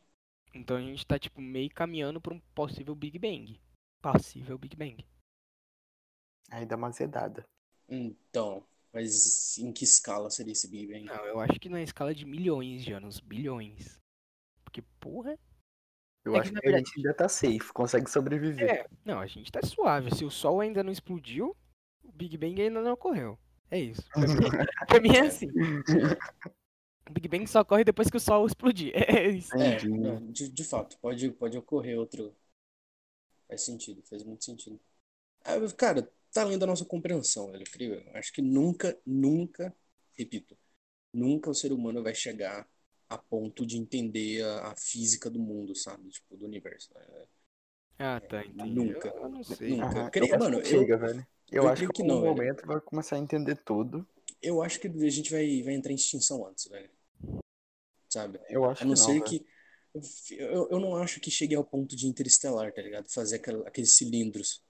Então 0.53 0.77
a 0.77 0.81
gente 0.81 1.05
tá, 1.07 1.17
tipo, 1.17 1.41
meio 1.41 1.69
caminhando 1.71 2.21
pra 2.21 2.33
um 2.33 2.39
possível 2.53 2.93
Big 2.93 3.17
Bang. 3.17 3.59
Possível 4.01 4.57
Big 4.57 4.75
Bang. 4.75 5.03
Aí 6.51 6.65
dá 6.65 6.75
uma 6.75 6.91
zedada. 6.91 7.43
Então, 7.89 8.65
mas 8.91 9.57
em 9.57 9.71
que 9.71 9.83
escala 9.83 10.29
seria 10.29 10.53
esse 10.53 10.67
Big 10.67 10.87
Bang? 10.87 11.05
Não, 11.05 11.25
eu 11.25 11.39
acho 11.39 11.59
que 11.59 11.69
na 11.69 11.81
escala 11.81 12.13
de 12.13 12.25
milhões 12.25 12.83
de 12.83 12.93
anos, 12.93 13.19
bilhões. 13.19 13.99
Porque, 14.63 14.81
porra. 14.99 15.37
Eu 16.25 16.35
É 16.35 16.35
que, 16.35 16.41
acho 16.41 16.53
na 16.53 16.61
que 16.61 16.67
a 16.67 16.71
verdade- 16.71 16.87
gente 16.89 16.97
ainda 16.99 17.13
tá 17.13 17.27
safe, 17.27 17.73
consegue 17.73 18.09
sobreviver. 18.09 18.69
É, 18.69 18.87
não, 19.03 19.19
a 19.19 19.27
gente 19.27 19.51
tá 19.51 19.61
suave. 19.61 20.15
Se 20.15 20.23
o 20.23 20.31
Sol 20.31 20.61
ainda 20.61 20.81
não 20.81 20.91
explodiu, 20.91 21.55
o 22.03 22.11
Big 22.11 22.37
Bang 22.37 22.61
ainda 22.61 22.81
não 22.81 22.93
ocorreu. 22.93 23.37
É 23.69 23.77
isso. 23.79 24.03
Pra 24.11 24.21
mim, 24.27 24.65
pra 24.87 25.01
mim 25.01 25.15
é 25.15 25.19
assim. 25.21 25.47
O 27.09 27.11
Big 27.11 27.27
Bang 27.27 27.45
só 27.45 27.59
ocorre 27.61 27.83
depois 27.83 28.09
que 28.09 28.15
o 28.15 28.19
Sol 28.21 28.45
explodir. 28.45 28.93
É 28.95 29.27
isso. 29.29 29.53
É, 29.57 29.77
de, 30.31 30.47
de 30.49 30.63
fato, 30.63 30.97
pode, 30.99 31.29
pode 31.31 31.57
ocorrer 31.57 31.99
outro. 31.99 32.33
Faz 33.47 33.61
sentido, 33.65 34.01
faz 34.03 34.23
muito 34.23 34.45
sentido. 34.45 34.79
Ah, 35.43 35.55
cara, 35.77 36.09
tá 36.33 36.41
além 36.43 36.57
da 36.59 36.65
nossa 36.67 36.85
compreensão, 36.85 37.51
velho, 37.51 37.63
eu. 37.79 38.03
Acho 38.15 38.33
que 38.33 38.41
nunca, 38.41 38.97
nunca, 39.05 39.75
repito, 40.17 40.57
nunca 41.13 41.49
o 41.49 41.55
ser 41.55 41.71
humano 41.73 42.03
vai 42.03 42.15
chegar 42.15 42.67
a 43.09 43.17
ponto 43.17 43.65
de 43.65 43.77
entender 43.77 44.43
a, 44.43 44.71
a 44.71 44.75
física 44.75 45.29
do 45.29 45.39
mundo, 45.39 45.75
sabe? 45.75 46.09
Tipo, 46.09 46.37
do 46.37 46.45
universo. 46.45 46.89
É, 46.97 47.27
Ah, 47.99 48.19
tá, 48.19 48.43
entendi. 48.45 48.73
Nunca. 48.75 49.09
Eu, 49.09 49.29
não 49.29 49.43
sei. 49.43 49.69
Nunca. 49.69 49.85
Aham, 49.85 50.09
creio- 50.09 50.31
eu 50.31 50.35
acho 50.35 50.45
mano, 50.45 50.61
que 50.61 50.67
eu- 50.75 50.79
chega, 50.79 50.97
velho. 50.97 51.27
Eu, 51.51 51.63
eu 51.63 51.69
acho 51.69 51.87
que, 51.87 51.93
que 51.93 52.01
em 52.03 52.07
não, 52.07 52.15
algum 52.15 52.21
velho. 52.21 52.35
momento 52.35 52.65
vai 52.67 52.81
começar 52.81 53.15
a 53.15 53.19
entender 53.19 53.55
tudo. 53.63 54.05
Eu 54.41 54.61
acho 54.61 54.79
que 54.79 54.87
a 54.87 55.09
gente 55.09 55.31
vai, 55.31 55.63
vai 55.63 55.73
entrar 55.73 55.91
em 55.91 55.95
extinção 55.95 56.45
antes, 56.45 56.67
velho. 56.67 56.89
Sabe? 58.09 58.39
Eu 58.49 58.65
acho 58.69 58.81
A 58.81 58.85
não 58.85 58.95
que 58.95 58.99
não, 58.99 59.05
ser 59.05 59.13
velho. 59.19 59.23
que. 59.23 59.45
Eu, 60.31 60.67
eu 60.71 60.79
não 60.79 60.95
acho 60.95 61.19
que 61.19 61.29
chegue 61.29 61.55
ao 61.55 61.63
ponto 61.63 61.95
de 61.95 62.07
interestelar, 62.07 62.71
tá 62.73 62.81
ligado? 62.81 63.09
Fazer 63.11 63.35
aquela- 63.37 63.67
aqueles 63.67 63.95
cilindros 63.95 64.61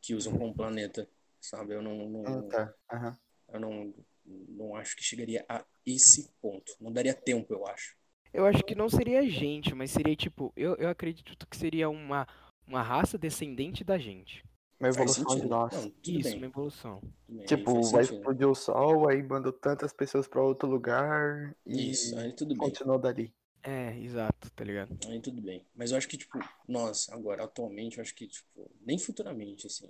que 0.00 0.14
usam 0.14 0.36
como 0.36 0.54
planeta, 0.54 1.08
sabe? 1.40 1.74
Eu 1.74 1.82
não, 1.82 2.08
não, 2.08 2.22
Hum, 2.42 2.48
tá. 2.48 2.74
Aham. 2.92 3.18
eu 3.52 3.60
não, 3.60 3.94
não 4.24 4.76
acho 4.76 4.96
que 4.96 5.02
chegaria 5.02 5.44
a 5.48 5.64
esse 5.84 6.30
ponto. 6.40 6.72
Não 6.80 6.92
daria 6.92 7.14
tempo, 7.14 7.52
eu 7.52 7.66
acho. 7.66 7.96
Eu 8.32 8.46
acho 8.46 8.62
que 8.64 8.74
não 8.74 8.88
seria 8.88 9.20
a 9.20 9.28
gente, 9.28 9.74
mas 9.74 9.90
seria 9.90 10.14
tipo. 10.14 10.52
Eu, 10.56 10.76
eu 10.76 10.88
acredito 10.88 11.46
que 11.48 11.56
seria 11.56 11.88
uma, 11.88 12.26
uma 12.66 12.82
raça 12.82 13.18
descendente 13.18 13.82
da 13.82 13.98
gente. 13.98 14.44
Uma 14.78 14.88
evolução 14.88 15.36
de 15.36 15.46
nós. 15.46 15.72
Não, 15.74 15.90
tudo 15.90 16.18
Isso, 16.20 16.28
bem. 16.30 16.38
uma 16.38 16.46
evolução. 16.46 17.02
bem, 17.28 17.46
Tipo, 17.46 17.82
vai 17.82 18.04
sentido. 18.04 18.18
explodir 18.18 18.48
o 18.48 18.54
sol, 18.54 19.08
aí 19.08 19.22
mandou 19.22 19.52
tantas 19.52 19.92
pessoas 19.92 20.28
pra 20.28 20.42
outro 20.42 20.68
lugar 20.68 21.54
e 21.66 21.90
Isso, 21.90 22.16
aí 22.18 22.32
tudo 22.32 22.54
bem. 22.54 22.70
continuou 22.70 22.98
dali. 22.98 23.34
É, 23.62 23.96
exato, 23.98 24.50
tá 24.50 24.64
ligado? 24.64 24.96
Aí 25.06 25.20
tudo 25.20 25.40
bem. 25.42 25.64
Mas 25.74 25.90
eu 25.90 25.98
acho 25.98 26.08
que, 26.08 26.16
tipo, 26.16 26.38
nós, 26.66 27.08
agora, 27.10 27.44
atualmente, 27.44 27.98
eu 27.98 28.02
acho 28.02 28.14
que, 28.14 28.26
tipo, 28.26 28.70
nem 28.80 28.98
futuramente, 28.98 29.66
assim, 29.66 29.88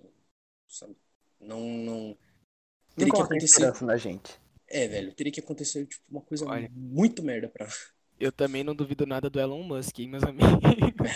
sabe? 0.68 0.96
Não, 1.40 1.60
não. 1.60 2.08
Não 2.08 2.16
Teria 2.96 3.12
que 3.14 3.20
acontecer. 3.22 3.84
na 3.84 3.96
gente. 3.96 4.38
É, 4.66 4.86
velho, 4.88 5.14
teria 5.14 5.32
que 5.32 5.40
acontecer, 5.40 5.86
tipo, 5.86 6.02
uma 6.10 6.20
coisa 6.20 6.44
Olha. 6.46 6.68
muito 6.72 7.22
merda 7.22 7.48
pra. 7.48 7.66
Eu 8.20 8.30
também 8.30 8.62
não 8.62 8.74
duvido 8.74 9.06
nada 9.06 9.30
do 9.30 9.40
Elon 9.40 9.62
Musk, 9.62 9.98
hein, 10.00 10.08
meus 10.08 10.22
amigos. 10.24 10.52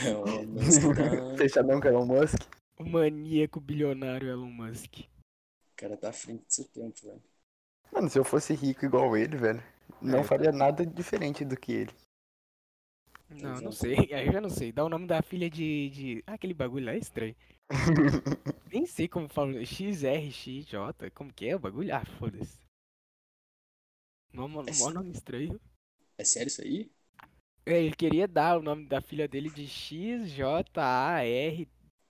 É, 0.07 0.17
o 0.17 0.47
Musk 0.49 0.81
tá- 0.97 1.37
Fechadão 1.37 1.79
com 1.81 1.89
Elon 1.89 2.07
Musk. 2.07 2.39
O 2.79 2.85
maníaco 2.85 3.61
bilionário 3.61 4.29
Elon 4.31 4.47
Musk. 4.51 5.01
O 5.01 5.77
cara 5.77 5.97
tá 5.99 6.09
à 6.09 6.13
frente 6.13 6.45
do 6.47 6.53
seu 6.53 6.65
tempo, 6.65 6.95
velho. 7.07 7.23
Mano, 7.93 8.09
se 8.09 8.19
eu 8.19 8.25
fosse 8.25 8.55
rico 8.55 8.87
igual 8.87 9.15
ele, 9.17 9.37
velho, 9.37 9.63
não 10.01 10.21
É. 10.21 10.25
faria 10.25 10.51
nada 10.51 10.87
diferente 10.87 11.45
do 11.45 11.57
que 11.59 11.73
ele. 11.73 11.93
Não, 13.41 13.61
não 13.61 13.73
sei. 13.73 13.97
Aí 14.15 14.27
eu 14.27 14.33
já 14.33 14.41
não 14.41 14.51
sei. 14.51 14.73
Dá 14.73 14.85
o 14.85 14.89
nome 14.89 15.07
da 15.07 15.23
filha 15.23 15.51
de. 15.51 15.91
de... 15.91 16.25
Ah, 16.27 16.35
aquele 16.35 16.55
bagulho 16.55 16.87
lá 16.87 16.93
é 16.93 16.99
estranho. 16.99 17.35
Nem 18.71 18.85
sei 18.87 19.09
como 19.09 19.27
fala. 19.29 19.65
XRXJ. 19.65 21.11
Como 21.15 21.33
que 21.33 21.47
é 21.47 21.57
o 21.57 21.59
bagulho? 21.59 21.95
Ah, 21.95 22.05
foda-se. 22.19 22.59
Mó, 24.35 24.47
mó- 24.49 24.65
É 24.67 24.73
mó 24.81 24.91
nome 24.91 25.13
estranho. 25.13 25.59
É 26.19 26.25
sério 26.25 26.49
isso 26.49 26.63
aí? 26.63 26.91
É, 27.67 27.83
ele 27.83 27.95
queria 27.97 28.29
dar 28.29 28.59
o 28.59 28.63
nome 28.63 28.87
da 28.87 29.01
filha 29.01 29.27
dele 29.27 29.51
de 29.51 29.67
XJAR. 29.67 30.65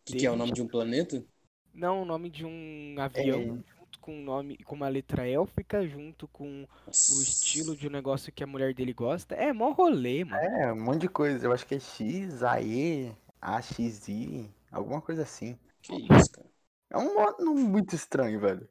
Que, 0.05 0.17
que 0.19 0.27
é 0.27 0.31
o 0.31 0.37
nome 0.37 0.53
de 0.53 0.63
um 0.63 0.67
planeta? 0.69 1.25
Não, 1.73 2.03
o 2.03 2.05
nome 2.05 2.31
de 2.31 2.45
um 2.45 2.95
avião. 2.99 3.63
É. 3.95 3.99
Junto 3.99 3.99
com 4.01 4.19
o 4.19 4.23
nome. 4.23 4.57
Com 4.59 4.75
uma 4.75 4.89
letra 4.89 5.29
élfica, 5.29 5.87
junto 5.87 6.27
com 6.29 6.67
o 6.87 6.91
estilo 6.91 7.77
de 7.77 7.87
um 7.87 7.91
negócio 7.91 8.33
que 8.33 8.43
a 8.43 8.47
mulher 8.47 8.75
dele 8.75 8.93
gosta. 8.93 9.35
É 9.35 9.53
mó 9.53 9.71
rolê, 9.71 10.25
mano. 10.25 10.43
É, 10.43 10.73
um 10.73 10.83
monte 10.83 11.03
de 11.03 11.09
coisa. 11.09 11.47
Eu 11.47 11.53
acho 11.53 11.67
que 11.67 11.75
é 11.75 11.81
X, 11.81 12.43
AE, 12.43 13.13
AXI, 13.41 14.51
alguma 14.71 15.01
coisa 15.01 15.23
assim. 15.23 15.59
Que 15.83 15.95
isso, 15.95 16.31
cara? 16.33 16.49
É 16.91 16.99
um 16.99 17.15
nome 17.15 17.63
muito 17.65 17.95
estranho, 17.95 18.41
velho. 18.41 18.69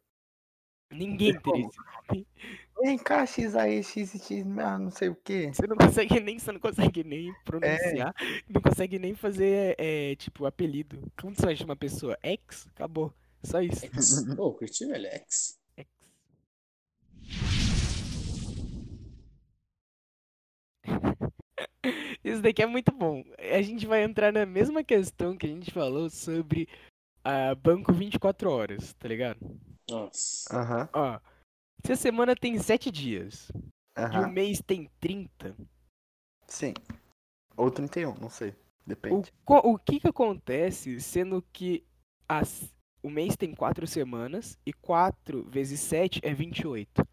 Ninguém 0.92 1.40
teria 1.40 1.66
esse 1.66 1.78
nome. 2.10 2.28
Vem 2.82 2.98
cá, 2.98 3.26
X, 3.26 3.56
AE, 3.56 3.84
X, 3.84 4.12
X, 4.14 4.46
ah, 4.60 4.78
não 4.78 4.92
sei 4.92 5.10
o 5.10 5.16
que. 5.16 5.48
Você 5.48 5.66
não 5.66 5.76
consegue 5.76 6.20
nem, 6.20 6.38
você 6.38 6.52
não 6.52 6.60
consegue 6.60 7.04
nem 7.04 7.34
pronunciar, 7.44 8.14
não 8.48 8.62
consegue 8.62 9.00
nem 9.00 9.16
fazer, 9.16 9.76
é, 9.80 10.16
tipo, 10.16 10.46
apelido. 10.46 11.12
Como 11.20 11.36
você 11.36 11.46
vai 11.46 11.56
chamar 11.56 11.74
a 11.74 11.78
pessoa? 11.78 12.18
X? 12.22 12.68
Acabou. 12.76 13.14
Só 13.44 13.62
isso. 13.62 13.86
Pô, 14.36 14.54
curti, 14.54 14.86
velho. 14.86 15.08
X. 15.08 15.60
X. 15.78 15.88
Isso 22.24 22.42
daqui 22.42 22.62
é 22.62 22.66
muito 22.66 22.92
bom. 22.92 23.24
A 23.38 23.62
gente 23.62 23.86
vai 23.86 24.04
entrar 24.04 24.32
na 24.32 24.46
mesma 24.46 24.84
questão 24.84 25.38
que 25.38 25.46
a 25.46 25.50
gente 25.50 25.72
falou 25.72 26.10
sobre 26.10 26.68
a 27.24 27.54
banco 27.56 27.92
24 27.94 28.50
horas, 28.50 28.94
tá 28.94 29.08
ligado? 29.08 29.40
Nossa. 29.90 30.56
Aham, 30.58 30.90
Ó, 30.94 31.20
se 31.86 31.92
a 31.92 31.96
semana 31.98 32.36
tem 32.36 32.58
7 32.58 32.90
dias 32.90 33.52
e 33.98 34.18
o 34.26 34.30
mês 34.30 34.62
tem 34.66 34.90
30, 35.00 35.56
Sim. 36.48 36.74
Ou 37.56 37.70
31, 37.72 38.14
não 38.16 38.30
sei. 38.30 38.50
O, 38.50 38.56
Depende. 38.86 39.34
co- 39.46 39.60
o 39.64 39.78
que 39.78 40.00
que 40.00 40.08
acontece 40.08 41.00
sendo 41.02 41.42
que 41.54 41.86
as, 42.28 42.72
o 43.04 43.10
mês 43.10 43.36
tem 43.36 43.54
quatro 43.54 43.86
semanas 43.86 44.58
e 44.66 44.74
4 44.74 45.44
vezes 45.50 45.80
7 45.82 46.20
é 46.24 46.34
28? 46.34 47.06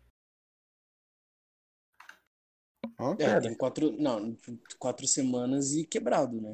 Ó, 2.99 3.15
É, 3.19 3.41
tem 3.41 3.57
quatro. 3.57 3.93
Não, 3.99 4.37
quatro 4.79 5.07
semanas 5.07 5.75
e 5.75 5.85
quebrado, 5.85 6.41
né? 6.41 6.53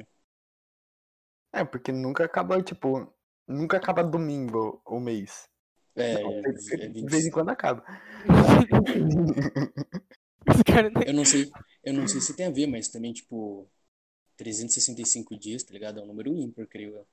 É, 1.53 1.63
porque 1.63 1.91
nunca 1.91 2.25
acaba, 2.25 2.61
tipo, 2.61 3.11
nunca 3.47 3.77
acaba 3.77 4.03
domingo 4.03 4.81
o 4.85 4.99
mês. 4.99 5.49
É, 5.95 6.13
Não, 6.13 6.31
é, 6.31 6.41
de, 6.51 6.73
é 6.75 6.89
de 6.89 7.05
vez 7.05 7.25
em 7.25 7.25
20. 7.25 7.31
quando 7.31 7.49
acaba. 7.49 7.83
Eu 11.07 11.13
não 11.13 11.25
sei, 11.25 11.51
eu 11.83 11.93
não 11.93 12.07
sei 12.07 12.21
se 12.21 12.35
tem 12.35 12.45
a 12.45 12.51
ver, 12.51 12.67
mas 12.67 12.87
também, 12.87 13.13
tipo, 13.13 13.67
365 14.37 15.37
dias, 15.37 15.63
tá 15.63 15.73
ligado? 15.73 15.99
É 15.99 16.03
um 16.03 16.07
número 16.07 16.35
ímpar, 16.35 16.67
creio 16.67 16.95
eu. 16.95 17.07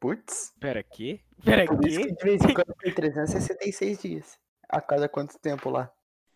Putz. 0.00 0.52
Pera, 0.60 0.82
quê? 0.82 1.20
Pera, 1.44 1.66
que 1.66 1.76
de 1.76 2.14
vez 2.22 2.42
em 2.42 2.54
quando 2.54 2.74
tem 2.80 2.94
366 2.94 4.00
dias. 4.00 4.38
A 4.68 4.80
cada 4.80 5.08
quanto 5.08 5.38
tempo 5.38 5.70
lá? 5.70 5.92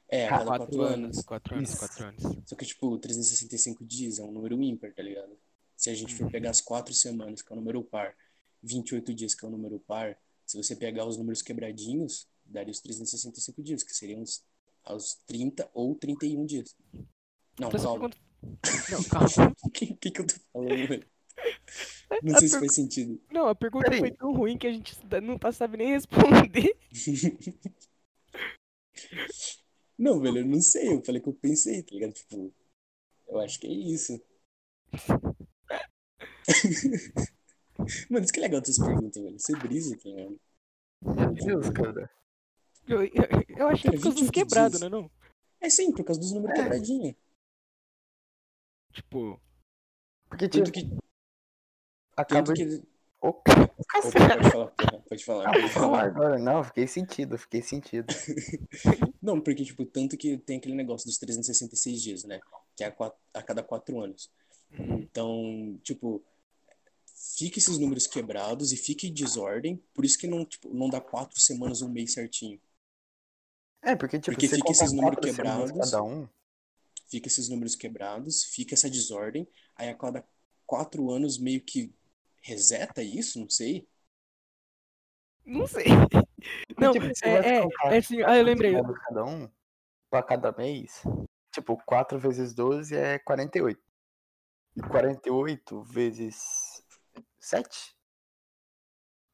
É, 0.08 0.26
a 0.26 0.30
cada 0.30 0.44
Quatro 0.44 0.66
quatro 0.66 0.82
anos, 0.82 1.04
anos. 1.04 1.24
quatro 1.24 1.54
anos, 1.56 1.70
Isso. 1.70 1.78
quatro 1.78 2.04
anos. 2.06 2.22
Só 2.46 2.56
que, 2.56 2.64
tipo, 2.66 2.98
365 2.98 3.84
dias 3.84 4.18
é 4.18 4.22
um 4.22 4.32
número 4.32 4.60
ímpar, 4.62 4.92
tá 4.92 5.02
ligado? 5.02 5.38
Se 5.76 5.90
a 5.90 5.94
gente 5.94 6.14
for 6.14 6.24
Uhum. 6.24 6.30
pegar 6.30 6.50
as 6.50 6.60
quatro 6.60 6.92
semanas, 6.94 7.40
que 7.42 7.52
é 7.52 7.54
o 7.54 7.58
número 7.58 7.82
par, 7.82 8.14
28 8.62 9.14
dias, 9.14 9.34
que 9.34 9.44
é 9.44 9.48
o 9.48 9.50
número 9.50 9.78
par, 9.80 10.16
se 10.46 10.56
você 10.56 10.76
pegar 10.76 11.04
os 11.06 11.16
números 11.16 11.40
quebradinhos, 11.42 12.28
daria 12.44 12.70
os 12.70 12.80
365 12.80 13.62
dias, 13.62 13.82
que 13.82 13.94
seriam 13.94 14.20
os, 14.22 14.44
aos 14.84 15.14
30 15.26 15.68
ou 15.72 15.94
31 15.94 16.44
dias. 16.44 16.76
Não, 17.58 17.68
Então, 17.68 17.82
calma. 17.82 18.10
Não, 18.90 19.02
calma. 19.04 19.28
O 19.64 19.70
que, 19.70 19.94
que, 19.94 20.10
que 20.10 20.20
eu 20.20 20.26
tô 20.26 20.34
falando, 20.52 20.88
velho? 20.88 21.06
Não 22.22 22.38
sei 22.38 22.48
se 22.48 22.54
per- 22.54 22.60
faz 22.60 22.74
sentido. 22.74 23.20
Não, 23.30 23.46
a 23.48 23.54
pergunta 23.54 23.84
Peraí. 23.84 24.00
foi 24.00 24.10
tão 24.10 24.32
ruim 24.34 24.58
que 24.58 24.66
a 24.66 24.72
gente 24.72 24.94
não 25.22 25.38
tá 25.38 25.52
sabendo 25.52 25.80
nem 25.80 25.90
responder. 25.92 26.76
Não, 29.98 30.20
velho, 30.20 30.38
eu 30.38 30.46
não 30.46 30.60
sei. 30.60 30.94
Eu 30.94 31.04
falei 31.04 31.20
que 31.20 31.28
eu 31.28 31.34
pensei, 31.34 31.82
tá 31.82 31.94
ligado? 31.94 32.12
Tipo, 32.12 32.52
eu 33.28 33.38
acho 33.40 33.58
que 33.60 33.66
é 33.68 33.70
isso. 33.70 34.20
Mano, 38.10 38.24
isso 38.24 38.32
que 38.32 38.40
é 38.40 38.42
legal 38.42 38.60
dessas 38.60 38.78
perguntas, 38.78 39.22
velho. 39.22 39.38
Você 39.38 39.54
brisa, 39.56 39.96
tá 39.96 40.08
ligado? 40.08 40.40
Meu 41.02 41.32
Deus, 41.34 41.70
cara. 41.70 42.10
Eu, 42.86 43.02
eu, 43.04 43.10
eu 43.56 43.68
acho 43.68 43.82
que 43.82 43.88
é 43.88 43.92
por 43.92 44.02
causa 44.02 44.16
dos 44.16 44.26
28 44.28 44.32
quebrados, 44.32 44.80
né, 44.80 44.88
não? 44.88 45.10
É 45.60 45.70
sim, 45.70 45.92
por 45.92 46.04
causa 46.04 46.20
dos 46.20 46.32
números 46.32 46.58
É. 46.58 46.62
quebradinhos. 46.62 47.14
Tipo, 48.92 49.40
Porque, 50.28 50.48
tipo, 50.48 50.64
Tanto 50.64 50.72
que. 50.72 50.90
Acaba 52.16 52.52
de. 52.52 52.64
que. 52.80 52.82
Ô, 53.20 53.28
Opa, 53.28 53.68
pode 53.92 54.50
falar, 54.50 54.66
porra, 54.72 55.00
pode 55.08 55.24
falar, 55.24 55.48
Ah, 55.48 55.52
pode 55.52 55.68
falar 55.70 56.02
agora. 56.06 56.38
Não, 56.38 56.64
fiquei 56.64 56.86
sentido, 56.88 57.38
fiquei 57.38 57.62
sentido. 57.62 58.12
Não, 59.22 59.40
porque, 59.40 59.64
tipo, 59.64 59.84
tanto 59.86 60.16
que 60.16 60.36
tem 60.38 60.56
aquele 60.58 60.74
negócio 60.74 61.06
dos 61.06 61.18
366 61.18 62.02
dias, 62.02 62.24
né? 62.24 62.40
Que 62.76 62.82
é 62.82 62.88
a, 62.88 62.90
quatro- 62.90 63.18
a 63.32 63.42
cada 63.42 63.62
quatro 63.62 64.00
anos. 64.00 64.28
Então, 64.72 65.78
tipo, 65.84 66.20
fica 67.38 67.58
esses 67.58 67.78
números 67.78 68.06
quebrados 68.08 68.72
e 68.72 68.76
fica 68.76 69.06
em 69.06 69.12
desordem. 69.12 69.76
Por 69.94 70.04
isso 70.04 70.18
que 70.18 70.26
não, 70.26 70.44
tipo, 70.44 70.74
não 70.74 70.88
dá 70.90 71.00
quatro 71.00 71.38
semanas, 71.38 71.80
um 71.82 71.88
mês 71.88 72.12
certinho. 72.12 72.60
É, 73.82 73.94
porque, 73.96 74.18
tipo, 74.18 74.32
Porque 74.32 74.48
fica 74.48 74.72
esses 74.72 74.92
números 74.92 75.20
quebrados. 75.24 75.70
cada 75.72 76.02
um. 76.02 76.28
Fica 77.08 77.28
esses 77.28 77.48
números 77.48 77.76
quebrados, 77.76 78.44
fica 78.44 78.74
essa 78.74 78.88
desordem. 78.88 79.46
Aí 79.76 79.88
a 79.88 79.94
cada 79.94 80.24
quatro 80.66 81.10
anos 81.10 81.38
meio 81.38 81.60
que 81.60 81.92
reseta 82.42 83.02
isso, 83.02 83.40
não 83.40 83.48
sei. 83.48 83.88
não 85.44 85.66
sei. 85.66 85.86
Não, 86.78 86.92
tipo, 86.92 87.14
se 87.14 87.24
é, 87.24 87.60
é, 87.60 87.68
é 87.84 87.98
assim, 87.98 88.22
ah, 88.22 88.36
eu 88.36 88.44
lembrei. 88.44 88.72
cada 89.06 89.24
um, 89.24 89.48
pra 90.10 90.22
cada 90.22 90.52
mês, 90.52 91.02
tipo, 91.52 91.80
4 91.86 92.18
vezes 92.18 92.52
12 92.54 92.96
é 92.96 93.18
48. 93.20 93.80
E 94.76 94.80
48 94.80 95.82
vezes 95.82 96.82
7? 97.38 97.96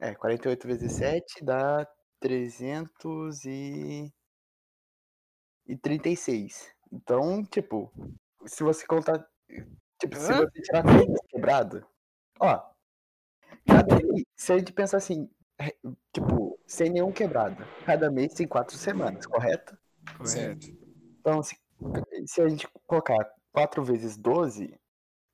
É, 0.01 0.15
48 0.15 0.67
vezes 0.67 0.93
7 0.93 1.45
dá 1.45 1.87
300 2.21 3.45
e... 3.45 4.13
e 5.67 5.77
36. 5.77 6.75
Então, 6.93 7.45
tipo, 7.45 7.93
se 8.47 8.63
você 8.63 8.87
contar... 8.87 9.27
Tipo, 10.01 10.17
se 10.17 10.33
Hã? 10.33 10.41
você 10.41 10.63
tirar 10.63 10.83
tudo 10.83 11.15
quebrado, 11.29 11.87
ó, 12.39 12.71
cada 13.69 13.97
mês, 13.97 14.25
se 14.35 14.53
a 14.53 14.59
gente 14.59 14.73
pensar 14.73 14.97
assim, 14.97 15.31
é, 15.59 15.75
tipo, 16.13 16.59
sem 16.67 16.91
nenhum 16.91 17.13
quebrado, 17.13 17.65
cada 17.85 18.11
mês 18.11 18.35
tem 18.35 18.47
quatro 18.47 18.77
semanas, 18.77 19.27
correto? 19.27 19.77
Certo. 20.25 20.67
Então, 21.21 21.43
se, 21.43 21.57
se 22.27 22.41
a 22.41 22.49
gente 22.49 22.67
colocar 22.87 23.31
4 23.53 23.85
vezes 23.85 24.17
12, 24.17 24.75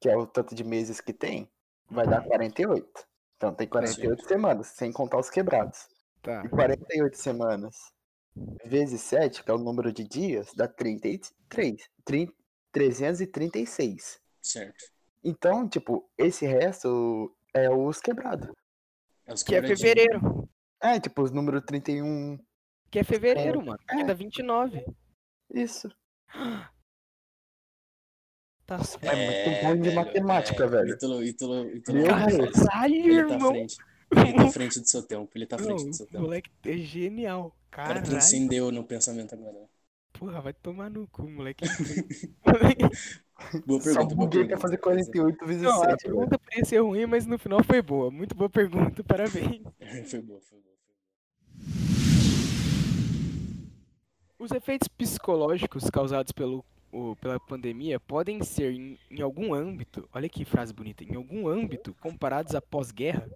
que 0.00 0.08
é 0.08 0.16
o 0.16 0.26
tanto 0.26 0.54
de 0.54 0.64
meses 0.64 1.00
que 1.00 1.12
tem, 1.12 1.48
vai 1.90 2.06
dar 2.06 2.24
48. 2.24 3.06
Então 3.36 3.54
tem 3.54 3.66
48 3.66 4.26
semanas, 4.26 4.68
sem 4.68 4.92
contar 4.92 5.18
os 5.18 5.30
quebrados. 5.30 5.88
Tá. 6.22 6.42
E 6.44 6.48
48 6.48 7.16
semanas 7.16 7.76
vezes 8.64 9.00
7, 9.02 9.44
que 9.44 9.50
é 9.50 9.54
o 9.54 9.58
número 9.58 9.92
de 9.92 10.06
dias, 10.06 10.52
dá 10.54 10.66
33. 10.66 11.76
30, 12.04 12.32
336. 12.72 14.20
Certo. 14.40 14.84
Então, 15.22 15.68
tipo, 15.68 16.08
esse 16.18 16.46
resto 16.46 17.34
é 17.54 17.70
os 17.70 18.00
quebrados. 18.00 18.48
É 19.26 19.32
os 19.32 19.42
Que 19.42 19.54
é 19.56 19.62
fevereiro. 19.62 20.48
É, 20.82 21.00
tipo, 21.00 21.22
os 21.22 21.30
números 21.30 21.62
31. 21.66 22.38
Que 22.90 22.98
é 22.98 23.04
fevereiro, 23.04 23.64
mano. 23.64 23.78
Que 23.88 24.00
É. 24.00 24.04
dá 24.04 24.12
29. 24.14 24.84
Isso. 25.52 25.88
Tá 28.66 28.82
certo. 28.82 29.04
É 29.04 29.26
muito 29.50 29.62
bom 29.62 29.76
de 29.82 29.94
matemática, 29.94 30.66
velho. 30.66 30.88
Ítalo, 30.94 31.22
Ítalo, 31.22 31.68
Ítalo, 31.76 31.98
Meu 31.98 32.06
tá. 32.08 32.14
Caralho, 32.70 32.94
Ele 32.94 33.24
tá 33.28 33.34
irmão. 33.34 33.50
frente. 33.50 33.76
Ele 34.10 34.32
tá 34.34 34.42
à 34.42 34.48
frente 34.52 34.80
do 34.80 34.88
seu 34.88 35.02
tempo. 35.02 35.30
Ele 35.34 35.46
tá 35.46 35.56
à 35.56 35.58
frente 35.58 35.82
Não, 35.82 35.90
do 35.90 35.94
seu 35.96 36.06
o 36.06 36.08
tempo. 36.08 36.22
moleque 36.24 36.50
é 36.64 36.76
genial. 36.78 37.48
O 37.48 37.70
cara 37.70 37.88
Caralho. 37.88 38.06
transcendeu 38.06 38.72
no 38.72 38.82
pensamento 38.82 39.34
agora. 39.34 39.68
Porra, 40.14 40.40
vai 40.40 40.54
tomar 40.54 40.88
no 40.88 41.06
cu, 41.08 41.28
moleque. 41.28 41.64
Boa 43.66 43.80
Só 43.80 43.94
pergunta, 43.94 44.14
ninguém 44.16 44.48
quer 44.48 44.58
fazer 44.58 44.78
48 44.78 45.46
vezes 45.46 45.62
Não, 45.62 45.70
a 45.82 45.90
7, 45.90 45.90
velho. 45.90 46.00
pergunta 46.02 46.38
parecia 46.38 46.64
ser 46.64 46.78
ruim, 46.82 47.06
mas 47.06 47.26
no 47.26 47.38
final 47.38 47.62
foi 47.64 47.80
boa. 47.82 48.10
Muito 48.10 48.34
boa 48.34 48.50
pergunta, 48.50 49.02
parabéns. 49.04 49.62
Foi 50.10 50.20
boa, 50.22 50.40
foi 50.40 50.58
boa. 50.60 50.74
Os 54.38 54.50
efeitos 54.50 54.88
psicológicos 54.88 55.88
causados 55.90 56.32
pelo, 56.32 56.64
o- 56.92 57.16
pela 57.16 57.38
pandemia 57.40 57.98
podem 58.00 58.42
ser, 58.42 58.72
em, 58.72 58.98
em 59.10 59.22
algum 59.22 59.54
âmbito, 59.54 60.08
olha 60.12 60.28
que 60.28 60.44
frase 60.44 60.72
bonita, 60.72 61.02
em 61.04 61.14
algum 61.14 61.48
âmbito, 61.48 61.94
comparados 62.00 62.54
à 62.54 62.60
pós-guerra? 62.60 63.28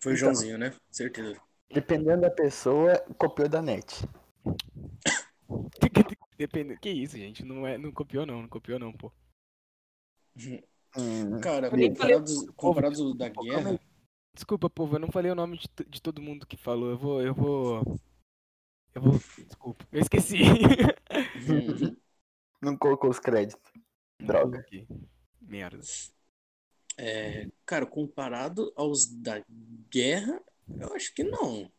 Foi 0.00 0.12
o 0.12 0.16
Joãozinho, 0.16 0.58
né? 0.58 0.74
Certeza. 0.90 1.40
Dependendo 1.72 2.20
da 2.22 2.30
pessoa, 2.30 2.98
copiou 3.18 3.48
da 3.48 3.62
net. 3.62 4.04
Depende... 6.36 6.78
Que 6.78 6.90
isso, 6.90 7.16
gente? 7.16 7.44
Não, 7.44 7.66
é, 7.66 7.78
não 7.78 7.90
copiou 7.92 8.26
não, 8.26 8.42
não 8.42 8.48
copiou 8.48 8.78
não, 8.78 8.92
pô. 8.92 9.12
Hum, 10.96 11.40
Cara, 11.40 11.70
falei- 11.70 11.94
comparados, 12.56 13.16
da 13.16 13.28
guerra. 13.28 13.78
Desculpa, 14.34 14.68
povo, 14.68 14.96
eu 14.96 15.00
não 15.00 15.10
falei 15.10 15.30
o 15.30 15.34
nome 15.34 15.58
de, 15.58 15.68
de 15.88 16.00
todo 16.00 16.20
mundo 16.22 16.46
que 16.46 16.56
falou. 16.56 16.90
Eu 16.90 16.98
vou, 16.98 17.22
eu 17.22 17.34
vou... 17.34 17.82
Eu 18.94 19.02
vou... 19.02 19.12
Desculpa, 19.46 19.86
eu 19.92 20.00
esqueci. 20.00 20.42
Uhum. 20.42 21.96
não 22.60 22.76
colocou 22.76 23.10
os 23.10 23.18
créditos. 23.18 23.72
Droga. 24.20 24.60
Ok. 24.60 24.86
Merda. 25.40 25.82
é, 26.98 27.46
cara, 27.64 27.86
comparado 27.86 28.72
aos 28.76 29.06
da 29.06 29.44
guerra, 29.90 30.42
eu 30.80 30.92
acho 30.94 31.14
que 31.14 31.22
não. 31.22 31.70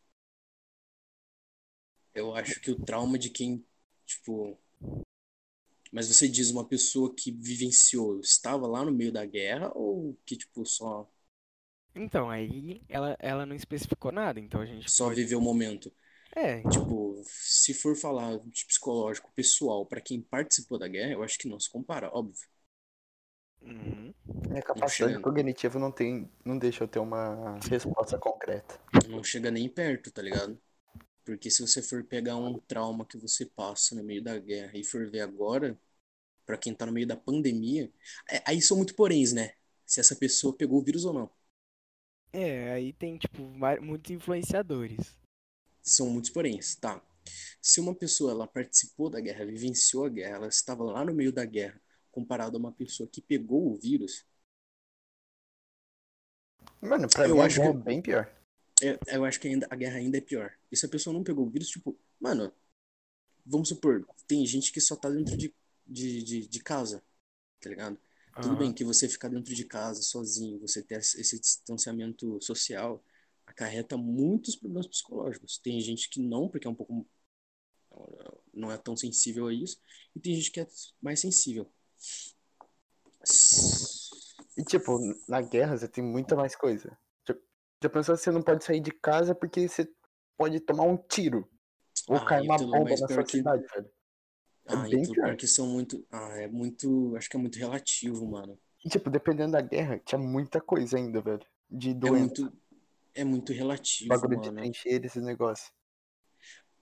Eu 2.13 2.35
acho 2.35 2.59
que 2.59 2.71
o 2.71 2.83
trauma 2.83 3.17
de 3.17 3.29
quem, 3.29 3.63
tipo. 4.07 4.59
Mas 5.91 6.07
você 6.07 6.27
diz 6.29 6.49
uma 6.51 6.65
pessoa 6.67 7.13
que 7.15 7.29
vivenciou, 7.31 8.19
estava 8.21 8.65
lá 8.67 8.85
no 8.85 8.91
meio 8.93 9.11
da 9.11 9.25
guerra 9.25 9.69
ou 9.75 10.17
que, 10.25 10.35
tipo, 10.37 10.65
só, 10.65 11.09
Então, 11.95 12.29
aí 12.29 12.81
ela, 12.87 13.15
ela 13.19 13.45
não 13.45 13.55
especificou 13.55 14.11
nada, 14.11 14.39
então 14.39 14.61
a 14.61 14.65
gente 14.65 14.89
só 14.91 15.09
pode... 15.09 15.15
viveu 15.15 15.39
o 15.39 15.41
momento? 15.41 15.91
É, 16.35 16.67
Tipo, 16.69 17.21
se 17.25 17.73
for 17.73 17.95
falar 17.95 18.39
de 18.39 18.65
psicológico 18.65 19.31
pessoal 19.35 19.85
pra 19.85 20.01
quem 20.01 20.21
participou 20.21 20.77
da 20.79 20.87
guerra, 20.87 21.13
eu 21.13 21.23
acho 21.23 21.37
que 21.39 21.47
não 21.49 21.59
se 21.59 21.69
compara, 21.69 22.09
óbvio. 22.13 22.47
uhum. 23.61 24.13
Minha 24.49 24.61
capacidade 24.61 25.17
chega. 25.17 25.19
cognitiva 25.19 25.77
não, 25.79 25.91
tem, 25.91 26.29
não 26.45 26.57
deixa 26.57 26.83
eu 26.83 26.87
ter 26.87 26.99
uma 26.99 27.59
resposta 27.69 28.17
concreta. 28.17 28.79
Não 29.09 29.23
chega 29.23 29.49
nem 29.51 29.67
perto, 29.69 30.11
tá 30.11 30.21
ligado? 30.21 30.59
Porque 31.27 31.51
se 31.51 31.61
você 31.61 31.83
for 31.83 32.05
pegar 32.05 32.37
um 32.37 32.57
trauma 32.61 33.05
que 33.05 33.17
você 33.19 33.45
passa 33.45 33.93
no 33.95 34.03
meio 34.03 34.23
da 34.23 34.39
guerra 34.39 34.77
e 34.77 34.83
for 34.85 35.09
ver 35.11 35.19
agora, 35.21 35.77
pra 36.45 36.57
quem 36.57 36.73
tá 36.75 36.85
no 36.85 36.93
meio 36.93 37.07
da 37.07 37.17
pandemia, 37.17 37.91
é- 38.29 38.43
aí 38.47 38.61
são 38.61 38.77
muito 38.77 38.95
poréns, 38.95 39.33
né? 39.33 39.53
Se 39.85 39.99
essa 39.99 40.15
pessoa 40.15 40.55
pegou 40.57 40.79
o 40.79 40.83
vírus 40.83 41.05
ou 41.05 41.13
não. 41.13 41.31
É, 42.31 42.71
aí 42.71 42.93
tem, 42.93 43.17
tipo, 43.17 43.41
muitos 43.81 44.11
influenciadores. 44.11 45.17
São 45.81 46.07
muitos 46.11 46.29
poréns, 46.29 46.75
tá? 46.75 47.01
Se 47.61 47.79
uma 47.79 47.95
pessoa 47.95 48.31
ela 48.31 48.47
participou 48.47 49.09
da 49.09 49.19
guerra, 49.19 49.45
vivenciou 49.45 50.05
a 50.05 50.09
guerra, 50.09 50.35
ela 50.37 50.47
estava 50.47 50.83
lá 50.83 51.03
no 51.03 51.13
meio 51.15 51.31
da 51.33 51.45
guerra, 51.45 51.81
comparado 52.11 52.57
a 52.57 52.59
uma 52.59 52.71
pessoa 52.71 53.09
que 53.09 53.21
pegou 53.21 53.71
o 53.71 53.75
vírus, 53.75 54.25
Mano, 56.81 57.07
pra 57.07 57.27
Eu 57.27 57.35
mim 57.35 57.41
a 57.41 57.45
acho 57.45 57.61
que- 57.61 57.67
é 57.67 57.73
bem 57.73 58.01
pior. 58.01 58.27
Eu, 58.81 58.99
eu 59.07 59.25
acho 59.25 59.39
que 59.39 59.47
ainda, 59.47 59.67
a 59.69 59.75
guerra 59.75 59.97
ainda 59.97 60.17
é 60.17 60.21
pior. 60.21 60.51
E 60.71 60.77
se 60.77 60.85
a 60.85 60.89
pessoa 60.89 61.13
não 61.13 61.23
pegou 61.23 61.45
o 61.45 61.49
vírus, 61.49 61.69
tipo, 61.69 61.97
mano, 62.19 62.51
vamos 63.45 63.69
supor, 63.69 64.07
tem 64.27 64.45
gente 64.45 64.71
que 64.71 64.81
só 64.81 64.95
tá 64.95 65.09
dentro 65.09 65.37
de, 65.37 65.53
de, 65.87 66.23
de, 66.23 66.47
de 66.47 66.59
casa. 66.61 67.03
tá 67.61 67.69
ligado? 67.69 67.97
Tudo 68.41 68.55
Aham. 68.55 68.59
bem 68.59 68.73
que 68.73 68.83
você 68.85 69.09
ficar 69.09 69.29
dentro 69.29 69.55
de 69.55 69.65
casa 69.65 70.01
sozinho, 70.03 70.59
você 70.59 70.81
ter 70.83 70.99
esse 70.99 71.39
distanciamento 71.39 72.39
social, 72.41 73.03
acarreta 73.47 73.97
muitos 73.97 74.55
problemas 74.55 74.87
psicológicos. 74.87 75.57
Tem 75.59 75.79
gente 75.81 76.09
que 76.09 76.21
não, 76.21 76.49
porque 76.49 76.67
é 76.67 76.69
um 76.69 76.75
pouco 76.75 77.05
não 78.53 78.71
é 78.71 78.77
tão 78.77 78.95
sensível 78.97 79.47
a 79.47 79.53
isso, 79.53 79.79
e 80.15 80.19
tem 80.19 80.35
gente 80.35 80.51
que 80.51 80.59
é 80.61 80.67
mais 81.01 81.19
sensível. 81.19 81.69
E 84.57 84.63
tipo, 84.63 84.99
na 85.27 85.41
guerra 85.41 85.77
você 85.77 85.87
tem 85.87 86.03
muita 86.03 86.35
mais 86.35 86.55
coisa. 86.55 86.97
Já, 87.81 87.89
pensou 87.89 88.15
que 88.15 88.21
você 88.21 88.31
não 88.31 88.41
pode 88.41 88.63
sair 88.63 88.79
de 88.79 88.91
casa 88.91 89.35
porque 89.35 89.67
você 89.67 89.87
pode 90.35 90.59
tomar 90.59 90.83
um 90.83 90.97
tiro? 90.97 91.47
Ou 92.07 92.17
Ah, 92.17 92.25
cair 92.25 92.47
uma 92.47 92.57
bomba 92.57 92.89
na 92.89 93.07
sua 93.07 93.23
que- 93.23 93.37
cidade, 93.37 93.65
velho. 93.73 93.89
É 94.65 94.75
Ah, 94.75 94.87
bem 94.89 95.03
pior. 95.03 95.35
que 95.37 95.47
são 95.47 95.67
muito. 95.67 96.05
Ah, 96.11 96.41
é 96.41 96.47
muito. 96.47 97.15
Acho 97.15 97.29
que 97.29 97.37
é 97.37 97.39
muito 97.39 97.57
relativo, 97.57 98.25
mano. 98.27 98.59
E 98.83 98.89
tipo, 98.89 99.09
dependendo 99.09 99.53
da 99.53 99.61
guerra, 99.61 99.99
tinha 99.99 100.19
muita 100.19 100.59
coisa 100.59 100.97
ainda, 100.97 101.21
velho. 101.21 101.45
De 101.69 101.91
É 101.91 101.93
doença, 101.93 102.41
muito. 102.41 102.57
É 103.13 103.23
muito 103.23 103.51
relativo, 103.53 104.09
bagulho 104.09 104.39
de 104.41 104.49
mano. 104.51 104.61
trincheira, 104.61 105.05
esses 105.05 105.23
negócios. 105.23 105.71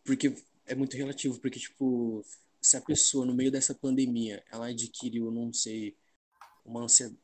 Porque 0.03 0.35
é 0.65 0.75
muito 0.75 0.95
relativo, 0.97 1.39
porque, 1.39 1.59
tipo, 1.59 2.23
se 2.61 2.75
a 2.77 2.81
pessoa, 2.81 3.25
no 3.25 3.33
meio 3.33 3.51
dessa 3.51 3.73
pandemia, 3.73 4.43
ela 4.51 4.67
adquiriu, 4.67 5.31
não 5.31 5.51
sei, 5.53 5.95
uma 6.65 6.81
ansiedade. 6.83 7.19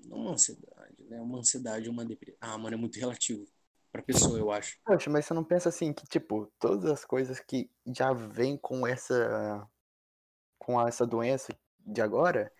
Não 0.00 0.18
uma 0.18 0.32
ansiedade, 0.32 0.72
né? 1.10 1.20
Uma 1.20 1.38
ansiedade, 1.38 1.88
uma 1.88 2.04
depressão. 2.04 2.38
Ah, 2.40 2.56
mano, 2.56 2.74
é 2.74 2.78
muito 2.78 2.98
relativo 2.98 3.44
pra 3.92 4.02
pessoa, 4.02 4.38
eu 4.38 4.50
acho. 4.50 4.78
Poxa, 4.84 5.10
mas 5.10 5.26
você 5.26 5.34
não 5.34 5.44
pensa 5.44 5.68
assim 5.68 5.92
que, 5.92 6.06
tipo, 6.06 6.50
todas 6.58 6.90
as 6.90 7.04
coisas 7.04 7.40
que 7.40 7.70
já 7.86 8.12
vêm 8.12 8.56
com 8.56 8.86
essa. 8.86 9.68
com 10.58 10.80
essa 10.86 11.06
doença 11.06 11.52
de 11.80 12.00
agora, 12.00 12.52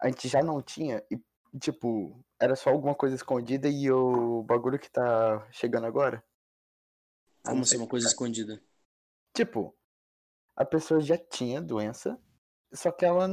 a 0.00 0.08
gente 0.08 0.28
já 0.28 0.42
não 0.42 0.62
tinha 0.62 1.02
e, 1.10 1.20
tipo, 1.58 2.24
era 2.38 2.54
só 2.54 2.70
alguma 2.70 2.94
coisa 2.94 3.16
escondida 3.16 3.68
e 3.68 3.90
o 3.90 4.42
bagulho 4.42 4.78
que 4.78 4.90
tá 4.90 5.46
chegando 5.50 5.86
agora? 5.86 6.22
Ah, 7.42 7.50
Como 7.50 7.58
não 7.58 7.64
ser 7.64 7.78
uma 7.78 7.88
coisa 7.88 8.06
escondida. 8.06 8.62
Tipo, 9.34 9.76
a 10.54 10.64
pessoa 10.64 11.00
já 11.00 11.18
tinha 11.18 11.60
doença, 11.60 12.18
só 12.72 12.90
que 12.90 13.04
ela, 13.04 13.28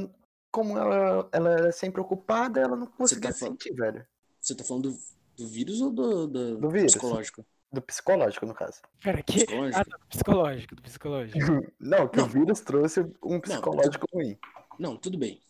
como 0.50 0.76
ela, 0.76 1.28
ela 1.32 1.50
era 1.50 1.72
sempre 1.72 2.00
ocupada, 2.00 2.60
ela 2.60 2.76
não 2.76 2.86
conseguia 2.86 3.30
tá 3.30 3.36
sentir, 3.36 3.74
velho. 3.74 4.06
Você 4.44 4.54
tá 4.54 4.62
falando 4.62 4.90
do, 4.92 4.98
do 5.38 5.48
vírus 5.48 5.80
ou 5.80 5.90
do, 5.90 6.26
do, 6.26 6.58
Do 6.58 6.70
vírus. 6.70 6.92
psicológico? 6.92 7.46
Do 7.72 7.80
psicológico, 7.80 8.44
no 8.44 8.54
caso. 8.54 8.82
Pera, 9.02 9.22
que. 9.22 9.32
Psicológico? 9.36 9.80
Ah, 9.80 9.84
tá, 9.86 9.96
do 9.96 10.06
psicológico, 10.06 10.74
do 10.76 10.82
psicológico. 10.82 11.38
Não, 11.80 12.06
que 12.08 12.18
Não. 12.18 12.26
o 12.26 12.28
vírus 12.28 12.60
trouxe 12.60 13.00
um 13.22 13.40
psicológico 13.40 14.06
ruim. 14.12 14.38
Não, 14.78 14.98
tudo 14.98 15.16
bem. 15.16 15.40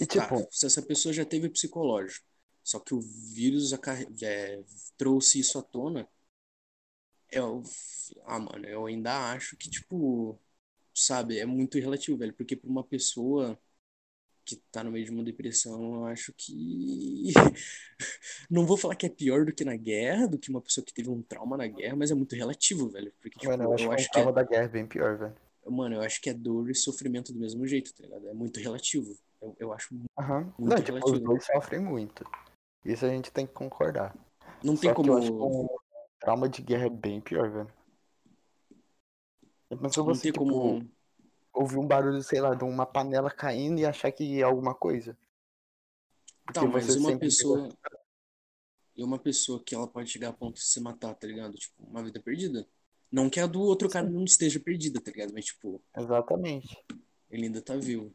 E, 0.00 0.06
Tá, 0.06 0.22
tipo- 0.28 0.46
se 0.52 0.66
essa 0.66 0.80
pessoa 0.80 1.12
já 1.12 1.24
teve 1.24 1.48
psicológico, 1.48 2.24
só 2.62 2.78
que 2.78 2.94
o 2.94 3.00
vírus 3.00 3.72
acarre- 3.72 4.06
é, 4.22 4.62
trouxe 4.96 5.40
isso 5.40 5.58
à 5.58 5.62
tona, 5.62 6.08
eu, 7.30 7.60
ah, 8.24 8.38
mano, 8.38 8.64
eu 8.66 8.86
ainda 8.86 9.32
acho 9.32 9.56
que, 9.56 9.68
tipo, 9.68 10.38
sabe, 10.94 11.38
é 11.40 11.44
muito 11.44 11.76
relativo, 11.78 12.16
velho, 12.16 12.32
porque 12.34 12.54
pra 12.54 12.70
uma 12.70 12.84
pessoa 12.84 13.58
que 14.44 14.56
tá 14.70 14.84
no 14.84 14.92
meio 14.92 15.04
de 15.04 15.10
uma 15.10 15.24
depressão, 15.24 15.94
eu 15.96 16.04
acho 16.06 16.32
que. 16.36 17.32
Não 18.54 18.64
vou 18.64 18.76
falar 18.76 18.94
que 18.94 19.04
é 19.04 19.08
pior 19.08 19.44
do 19.44 19.52
que 19.52 19.64
na 19.64 19.74
guerra, 19.74 20.28
do 20.28 20.38
que 20.38 20.48
uma 20.48 20.60
pessoa 20.60 20.84
que 20.84 20.94
teve 20.94 21.10
um 21.10 21.20
trauma 21.20 21.56
na 21.56 21.66
guerra, 21.66 21.96
mas 21.96 22.12
é 22.12 22.14
muito 22.14 22.36
relativo, 22.36 22.88
velho. 22.88 23.12
Porque, 23.20 23.36
tipo, 23.36 23.50
Mano, 23.50 23.64
eu 23.64 23.72
acho 23.72 23.84
eu 23.84 23.88
que 23.88 23.94
acho 23.96 24.06
o 24.06 24.10
que 24.12 24.16
é 24.16 24.22
trauma 24.22 24.32
da 24.32 24.42
guerra 24.44 24.62
é 24.62 24.68
bem 24.68 24.86
pior, 24.86 25.18
velho. 25.18 25.34
Mano, 25.66 25.96
eu 25.96 26.00
acho 26.02 26.20
que 26.20 26.30
é 26.30 26.34
dor 26.34 26.70
e 26.70 26.74
sofrimento 26.74 27.32
do 27.32 27.40
mesmo 27.40 27.66
jeito, 27.66 27.92
tá 27.92 28.04
ligado? 28.04 28.28
É 28.28 28.32
muito 28.32 28.60
relativo. 28.60 29.12
Eu, 29.42 29.56
eu 29.58 29.72
acho. 29.72 29.92
Aham. 30.16 30.54
Muito 30.56 30.70
Não, 30.70 30.84
tipo, 30.84 31.10
os 31.10 31.18
dois 31.18 31.44
sofrem 31.44 31.80
muito. 31.80 32.24
Isso 32.84 33.04
a 33.04 33.08
gente 33.08 33.32
tem 33.32 33.44
que 33.44 33.52
concordar. 33.52 34.16
Não 34.62 34.76
Só 34.76 34.82
tem 34.94 35.04
eu 35.04 35.16
acho 35.18 35.32
que 35.32 35.36
como. 35.36 35.64
o 35.64 35.80
trauma 36.20 36.48
de 36.48 36.62
guerra 36.62 36.86
é 36.86 36.90
bem 36.90 37.20
pior, 37.20 37.50
velho. 37.50 37.72
Não 39.68 39.90
você, 39.90 40.22
tem 40.22 40.32
tipo, 40.32 40.46
como. 40.46 40.88
ouvir 41.52 41.78
um 41.78 41.88
barulho, 41.88 42.22
sei 42.22 42.40
lá, 42.40 42.54
de 42.54 42.62
uma 42.62 42.86
panela 42.86 43.32
caindo 43.32 43.80
e 43.80 43.84
achar 43.84 44.12
que 44.12 44.38
é 44.38 44.44
alguma 44.44 44.76
coisa? 44.76 45.18
Tá, 46.52 46.60
Porque 46.60 46.68
mas 46.68 46.86
você 46.86 46.98
uma 47.00 47.18
pessoa. 47.18 47.68
E 48.96 49.02
uma 49.04 49.18
pessoa 49.18 49.62
que 49.64 49.74
ela 49.74 49.88
pode 49.88 50.10
chegar 50.10 50.30
a 50.30 50.32
ponto 50.32 50.56
de 50.56 50.64
se 50.64 50.80
matar, 50.80 51.14
tá 51.14 51.26
ligado? 51.26 51.54
Tipo, 51.56 51.82
uma 51.84 52.02
vida 52.04 52.20
perdida. 52.22 52.66
Não 53.10 53.30
que 53.30 53.40
a 53.40 53.46
do 53.46 53.60
outro 53.60 53.88
cara 53.88 54.08
não 54.08 54.24
esteja 54.24 54.60
perdida, 54.60 55.00
tá 55.00 55.10
ligado? 55.10 55.32
Mas, 55.32 55.46
tipo, 55.46 55.82
Exatamente. 55.96 56.76
ele 57.30 57.44
ainda 57.46 57.60
tá 57.62 57.76
vivo. 57.76 58.14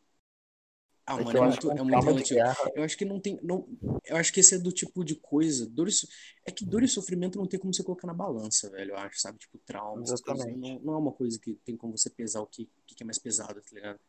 Ah, 1.06 1.18
É 1.18 1.24
mano, 1.24 1.39
é 1.39 1.42
acho 1.42 1.42
muito, 1.42 1.72
é 1.76 1.82
muito 1.84 2.06
relativo. 2.06 2.44
Eu 2.76 2.84
acho 2.84 2.96
que 2.96 3.04
não 3.04 3.20
tem. 3.20 3.39
Não, 3.42 3.68
eu 4.06 4.15
acho 4.15 4.32
que 4.32 4.39
esse 4.42 4.56
é 4.56 4.60
do 4.60 4.72
tipo 4.72 5.04
de 5.04 5.15
coisa. 5.15 5.65
Dor 5.68 5.88
e, 5.88 5.92
so- 5.92 6.08
é 6.46 6.52
que 6.52 6.63
dor 6.65 6.84
e 6.84 6.88
sofrimento 6.88 7.38
não 7.39 7.48
tem 7.48 7.60
como 7.60 7.74
você 7.74 7.84
colocar 7.84 8.06
na 8.06 8.13
balança, 8.13 8.70
velho. 8.70 8.92
Eu 8.92 8.98
acho, 8.98 9.20
sabe? 9.20 9.39
Tipo, 9.39 9.58
trauma, 9.65 10.04
essas 10.04 10.22
coisas. 10.22 10.46
Exatamente. 10.46 10.56
Não, 10.56 10.80
não 10.80 10.94
é 10.94 10.98
uma 10.98 11.12
coisa 11.12 11.39
que 11.39 11.56
tem 11.65 11.76
como 11.76 11.98
você 11.98 12.10
pesar 12.12 12.42
o 12.42 12.48
que, 12.48 12.70
que 12.86 13.02
é 13.04 13.06
mais 13.06 13.18
pesado, 13.18 13.60
tá 13.62 13.70
ligado? 13.74 14.00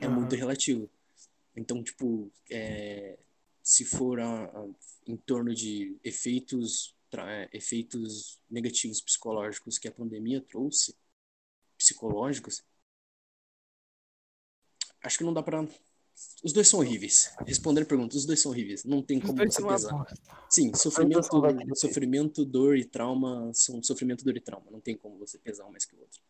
É 0.00 0.08
Aham. 0.08 0.08
muito 0.08 0.36
relativo. 0.36 0.90
Então, 1.56 1.82
tipo, 1.84 2.30
é, 2.50 3.18
se 3.66 3.84
for 3.84 4.20
a- 4.20 4.44
a- 4.44 4.68
em 5.08 5.16
torno 5.16 5.52
de 5.52 5.98
efeitos, 6.04 6.94
tra- 7.10 7.28
é, 7.28 7.48
efeitos 7.52 8.40
negativos 8.48 9.00
psicológicos 9.00 9.76
que 9.76 9.88
a 9.88 9.92
pandemia 9.92 10.40
trouxe, 10.40 10.96
psicológicos, 11.76 12.62
acho 15.02 15.18
que 15.18 15.24
não 15.24 15.34
dá 15.34 15.42
pra. 15.42 15.66
Os 16.44 16.52
dois 16.52 16.68
são 16.68 16.78
horríveis. 16.78 17.34
Responder 17.44 17.82
a 17.82 17.86
pergunta, 17.86 18.16
os 18.16 18.24
dois 18.24 18.40
são 18.40 18.52
horríveis. 18.52 18.84
Não 18.84 19.02
tem 19.02 19.18
como 19.20 19.34
você 19.36 19.60
pesar. 19.66 20.16
Sim, 20.48 20.72
sofrimento, 20.72 21.28
querer. 21.28 21.76
sofrimento, 21.76 22.44
dor 22.44 22.76
e 22.76 22.84
trauma 22.84 23.52
são 23.52 23.82
sofrimento, 23.82 24.24
dor 24.24 24.36
e 24.36 24.40
trauma. 24.40 24.70
Não 24.70 24.80
tem 24.80 24.96
como 24.96 25.18
você 25.18 25.38
pesar 25.38 25.66
um 25.66 25.72
mais 25.72 25.84
que 25.84 25.96
o 25.96 26.00
outro. 26.00 26.22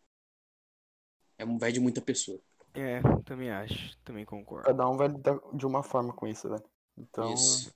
É 1.36 1.44
um 1.44 1.58
vai 1.58 1.70
de 1.70 1.80
muita 1.80 2.00
pessoa. 2.00 2.40
É, 2.72 3.00
também 3.26 3.50
acho. 3.50 3.94
Também 4.02 4.24
concordo. 4.24 4.66
Cada 4.66 4.88
um 4.88 4.96
vai 4.96 5.08
lidar 5.08 5.38
de 5.54 5.66
uma 5.66 5.82
forma 5.82 6.14
com 6.14 6.26
isso, 6.26 6.48
velho. 6.48 6.64
Então, 6.96 7.32
Isso. 7.34 7.74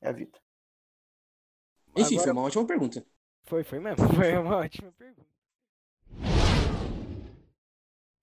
é 0.00 0.08
a 0.08 0.12
vida. 0.12 0.38
Enfim, 1.96 2.14
Agora- 2.14 2.22
foi 2.22 2.32
uma 2.32 2.42
ótima 2.42 2.66
pergunta. 2.66 3.06
Foi, 3.44 3.64
foi 3.64 3.78
mesmo. 3.80 3.96
Foi 4.14 4.36
uma 4.38 4.56
ótima 4.56 4.92
pergunta. 4.92 5.26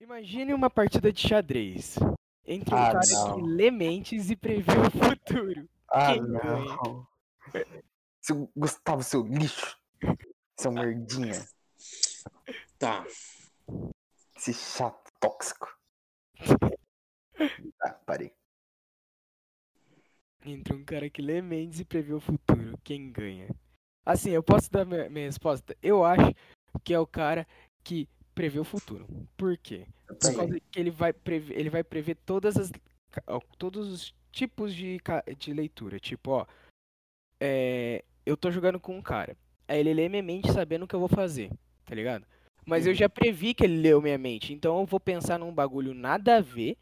Imagine 0.00 0.54
uma 0.54 0.70
partida 0.70 1.12
de 1.12 1.20
xadrez 1.20 1.96
entre 2.44 2.74
um 2.74 2.78
Ah, 2.78 2.92
cara 2.92 3.00
não. 3.12 3.36
que 3.36 3.42
lê 3.42 3.70
mentes 3.70 4.30
e 4.30 4.36
prevê 4.36 4.72
o 4.72 4.90
futuro. 4.90 5.68
Ah, 5.88 6.14
Quem 6.14 6.22
ganha? 6.26 6.40
não. 6.64 7.06
Seu 8.20 8.50
Gustavo, 8.56 9.02
seu 9.02 9.22
lixo. 9.26 9.78
Seu 10.58 10.72
merdinha. 10.72 11.46
Tá. 12.78 13.04
Esse 14.36 14.54
chato 14.54 15.10
tóxico. 15.20 15.68
Tá, 17.78 17.92
parei. 18.06 18.34
Entre 20.44 20.74
um 20.74 20.84
cara 20.84 21.10
que 21.10 21.20
lê 21.20 21.42
mentes 21.42 21.80
e 21.80 21.84
prevê 21.84 22.12
o 22.12 22.20
futuro. 22.20 22.78
Quem 22.82 23.10
ganha? 23.12 23.48
Assim, 24.04 24.30
eu 24.30 24.42
posso 24.42 24.70
dar 24.70 24.84
minha, 24.86 25.08
minha 25.10 25.26
resposta? 25.26 25.76
Eu 25.82 26.04
acho 26.04 26.34
que 26.82 26.94
é 26.94 26.98
o 26.98 27.06
cara 27.06 27.46
que 27.84 28.08
prevê 28.34 28.58
o 28.58 28.64
futuro. 28.64 29.06
Por 29.36 29.56
quê? 29.58 29.86
Por 30.06 30.34
causa 30.34 30.58
que 30.58 30.80
ele 30.80 30.90
vai 30.90 31.12
prever, 31.12 31.58
ele 31.58 31.70
vai 31.70 31.84
prever 31.84 32.16
todas 32.24 32.56
as 32.56 32.72
todos 33.58 33.88
os 33.92 34.14
tipos 34.32 34.74
de, 34.74 34.98
de 35.38 35.52
leitura. 35.52 35.98
Tipo, 35.98 36.30
ó, 36.30 36.46
é, 37.40 38.04
eu 38.24 38.36
tô 38.36 38.50
jogando 38.50 38.80
com 38.80 38.96
um 38.96 39.02
cara. 39.02 39.36
Aí 39.68 39.80
ele 39.80 39.94
lê 39.94 40.08
minha 40.08 40.22
mente 40.22 40.50
sabendo 40.52 40.84
o 40.84 40.88
que 40.88 40.94
eu 40.94 41.00
vou 41.00 41.08
fazer, 41.08 41.50
tá 41.84 41.94
ligado? 41.94 42.24
Mas 42.64 42.86
eu 42.86 42.92
Uhum. 42.92 42.98
já 42.98 43.08
previ 43.08 43.54
que 43.54 43.64
ele 43.64 43.76
leu 43.76 44.00
minha 44.00 44.18
mente, 44.18 44.52
então 44.52 44.78
eu 44.78 44.86
vou 44.86 45.00
pensar 45.00 45.38
num 45.38 45.52
bagulho 45.52 45.94
nada 45.94 46.36
a 46.36 46.40
ver 46.40 46.76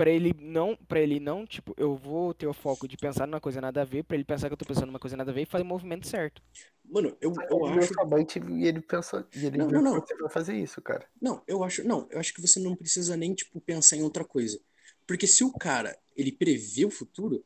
pra 0.00 0.08
ele 0.08 0.34
não, 0.40 0.74
para 0.88 0.98
ele 0.98 1.20
não, 1.20 1.44
tipo, 1.46 1.74
eu 1.76 1.94
vou 1.94 2.32
ter 2.32 2.46
o 2.46 2.54
foco 2.54 2.88
de 2.88 2.96
pensar 2.96 3.26
numa 3.26 3.38
coisa 3.38 3.60
nada 3.60 3.82
a 3.82 3.84
ver, 3.84 4.02
pra 4.02 4.16
ele 4.16 4.24
pensar 4.24 4.48
que 4.48 4.54
eu 4.54 4.56
tô 4.56 4.64
pensando 4.64 4.86
numa 4.86 4.98
coisa 4.98 5.14
nada 5.14 5.30
a 5.30 5.34
ver 5.34 5.42
e 5.42 5.44
fazer 5.46 5.62
o 5.62 5.66
movimento 5.66 6.06
certo. 6.06 6.40
Mano, 6.84 7.16
eu, 7.20 7.32
eu 7.50 7.64
Ele 7.64 7.78
viu 7.78 7.80
acho. 7.80 7.94
mente 8.08 8.38
e 8.38 8.66
ele 8.66 8.80
pensou. 8.80 9.24
E 9.34 9.46
ele 9.46 9.58
Não, 9.58 9.70
não, 9.70 9.82
que 9.82 9.82
não. 9.82 10.00
você 10.00 10.14
vai 10.16 10.30
fazer 10.30 10.56
isso, 10.56 10.80
cara. 10.82 11.06
Não, 11.20 11.42
eu 11.46 11.62
acho. 11.62 11.84
Não, 11.86 12.08
eu 12.10 12.18
acho 12.18 12.32
que 12.34 12.40
você 12.40 12.58
não 12.58 12.74
precisa 12.74 13.16
nem, 13.16 13.34
tipo, 13.34 13.60
pensar 13.60 13.96
em 13.96 14.02
outra 14.02 14.24
coisa. 14.24 14.60
Porque 15.06 15.26
se 15.26 15.44
o 15.44 15.52
cara, 15.52 15.96
ele 16.16 16.32
prevê 16.32 16.84
o 16.84 16.90
futuro, 16.90 17.44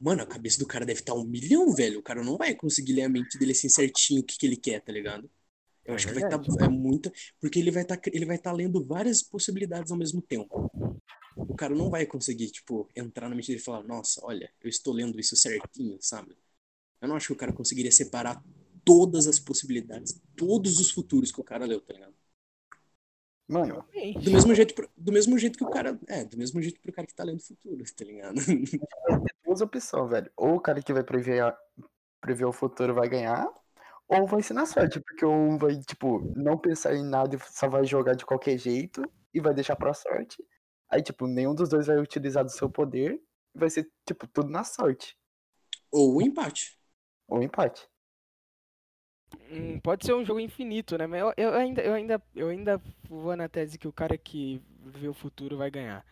mano, 0.00 0.22
a 0.22 0.26
cabeça 0.26 0.58
do 0.58 0.66
cara 0.66 0.86
deve 0.86 1.00
estar 1.00 1.14
um 1.14 1.24
milhão, 1.24 1.74
velho. 1.74 2.00
O 2.00 2.02
cara 2.02 2.22
não 2.24 2.38
vai 2.38 2.54
conseguir 2.54 2.94
ler 2.94 3.04
a 3.04 3.08
mente 3.08 3.38
dele 3.38 3.52
assim 3.52 3.68
certinho 3.68 4.22
o 4.22 4.24
que, 4.24 4.38
que 4.38 4.46
ele 4.46 4.56
quer, 4.56 4.80
tá 4.82 4.92
ligado? 4.92 5.30
Eu 5.84 5.94
É 5.94 5.96
acho 5.96 6.06
que 6.06 6.14
vai 6.14 6.22
estar 6.22 6.38
verdade. 6.38 6.58
é 6.60 6.68
muita. 6.68 7.12
Porque 7.40 7.58
ele 7.60 7.70
vai 7.70 7.82
estar 7.82 8.00
ele 8.12 8.26
vai 8.26 8.36
estar 8.36 8.52
lendo 8.52 8.84
várias 8.84 9.22
possibilidades 9.22 9.92
ao 9.92 9.98
mesmo 9.98 10.22
tempo. 10.22 10.70
O 11.46 11.54
cara 11.54 11.74
não 11.74 11.90
vai 11.90 12.06
conseguir, 12.06 12.50
tipo, 12.50 12.88
entrar 12.94 13.28
na 13.28 13.34
mente 13.34 13.48
dele 13.48 13.60
e 13.60 13.64
falar, 13.64 13.82
nossa, 13.82 14.20
olha, 14.24 14.50
eu 14.62 14.68
estou 14.68 14.92
lendo 14.92 15.18
isso 15.18 15.36
certinho, 15.36 15.96
sabe? 16.00 16.36
Eu 17.00 17.08
não 17.08 17.16
acho 17.16 17.28
que 17.28 17.32
o 17.32 17.36
cara 17.36 17.52
conseguiria 17.52 17.92
separar 17.92 18.42
todas 18.84 19.26
as 19.26 19.38
possibilidades, 19.38 20.20
todos 20.36 20.78
os 20.80 20.90
futuros 20.90 21.30
que 21.32 21.40
o 21.40 21.44
cara 21.44 21.66
leu, 21.66 21.80
tá 21.80 21.92
ligado? 21.92 22.14
Mano. 23.48 23.84
Do 24.22 24.30
mesmo 24.30 24.54
jeito, 24.54 24.74
pro- 24.74 24.90
do 24.96 25.12
mesmo 25.12 25.38
jeito 25.38 25.56
que 25.58 25.64
o 25.64 25.70
cara. 25.70 25.98
É, 26.06 26.24
do 26.24 26.36
mesmo 26.36 26.60
jeito 26.60 26.80
pro 26.80 26.92
cara 26.92 27.06
que 27.06 27.14
tá 27.14 27.24
lendo 27.24 27.38
o 27.38 27.42
futuro, 27.42 27.82
tá 27.96 28.04
ligado? 28.04 28.36
vai 28.36 29.20
ter 29.20 29.34
duas 29.44 29.60
opções, 29.60 30.10
velho. 30.10 30.30
Ou 30.36 30.56
o 30.56 30.60
cara 30.60 30.82
que 30.82 30.92
vai 30.92 31.02
prever, 31.02 31.54
prever 32.20 32.44
o 32.44 32.52
futuro 32.52 32.94
vai 32.94 33.08
ganhar, 33.08 33.48
ou 34.06 34.26
vai 34.26 34.42
ser 34.42 34.54
na 34.54 34.66
sorte, 34.66 35.00
porque 35.00 35.24
um 35.24 35.56
vai, 35.56 35.78
tipo, 35.80 36.20
não 36.36 36.58
pensar 36.58 36.94
em 36.94 37.04
nada 37.04 37.36
e 37.36 37.38
só 37.52 37.68
vai 37.68 37.84
jogar 37.84 38.14
de 38.14 38.26
qualquer 38.26 38.58
jeito 38.58 39.02
e 39.32 39.40
vai 39.40 39.54
deixar 39.54 39.76
pra 39.76 39.94
sorte. 39.94 40.44
Aí, 40.88 41.02
tipo, 41.02 41.26
nenhum 41.26 41.54
dos 41.54 41.68
dois 41.68 41.86
vai 41.86 41.98
utilizar 41.98 42.44
do 42.44 42.50
seu 42.50 42.70
poder 42.70 43.20
vai 43.54 43.68
ser, 43.68 43.90
tipo, 44.06 44.26
tudo 44.26 44.48
na 44.48 44.64
sorte. 44.64 45.16
Ou 45.90 46.16
o 46.16 46.22
empate. 46.22 46.78
Ou 47.26 47.42
empate. 47.42 47.88
Hum, 49.50 49.80
pode 49.80 50.06
ser 50.06 50.14
um 50.14 50.24
jogo 50.24 50.40
infinito, 50.40 50.96
né? 50.96 51.06
Mas 51.06 51.20
eu, 51.20 51.32
eu 51.36 51.54
ainda, 51.54 51.82
eu, 51.82 51.94
ainda, 51.94 52.22
eu 52.34 52.48
ainda 52.48 52.78
vou 53.08 53.34
na 53.36 53.48
tese 53.48 53.78
que 53.78 53.88
o 53.88 53.92
cara 53.92 54.16
que 54.16 54.60
vê 54.84 55.08
o 55.08 55.14
futuro 55.14 55.56
vai 55.56 55.70
ganhar. 55.70 56.04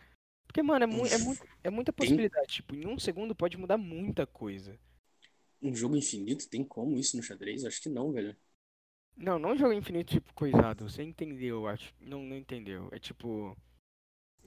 Porque, 0.45 0.61
mano, 0.61 0.83
é, 0.83 0.87
mu 0.87 1.05
é, 1.05 1.17
muito, 1.17 1.47
é 1.63 1.69
muita 1.69 1.93
possibilidade. 1.93 2.47
Tipo, 2.47 2.75
em 2.75 2.87
um 2.87 2.97
segundo 2.99 3.35
pode 3.35 3.57
mudar 3.57 3.77
muita 3.77 4.25
coisa. 4.25 4.77
Um 5.61 5.75
jogo 5.75 5.95
infinito? 5.95 6.49
Tem 6.49 6.63
como 6.63 6.97
isso 6.97 7.17
no 7.17 7.23
xadrez? 7.23 7.65
Acho 7.65 7.81
que 7.81 7.89
não, 7.89 8.11
velho. 8.11 8.35
Não, 9.15 9.39
não 9.39 9.57
jogo 9.57 9.73
infinito, 9.73 10.13
tipo, 10.13 10.33
coisado. 10.33 10.89
Você 10.89 11.01
entendeu, 11.03 11.57
eu 11.57 11.67
acho. 11.67 11.93
Não, 11.99 12.23
não 12.23 12.35
entendeu. 12.35 12.89
É 12.91 12.99
tipo. 12.99 13.57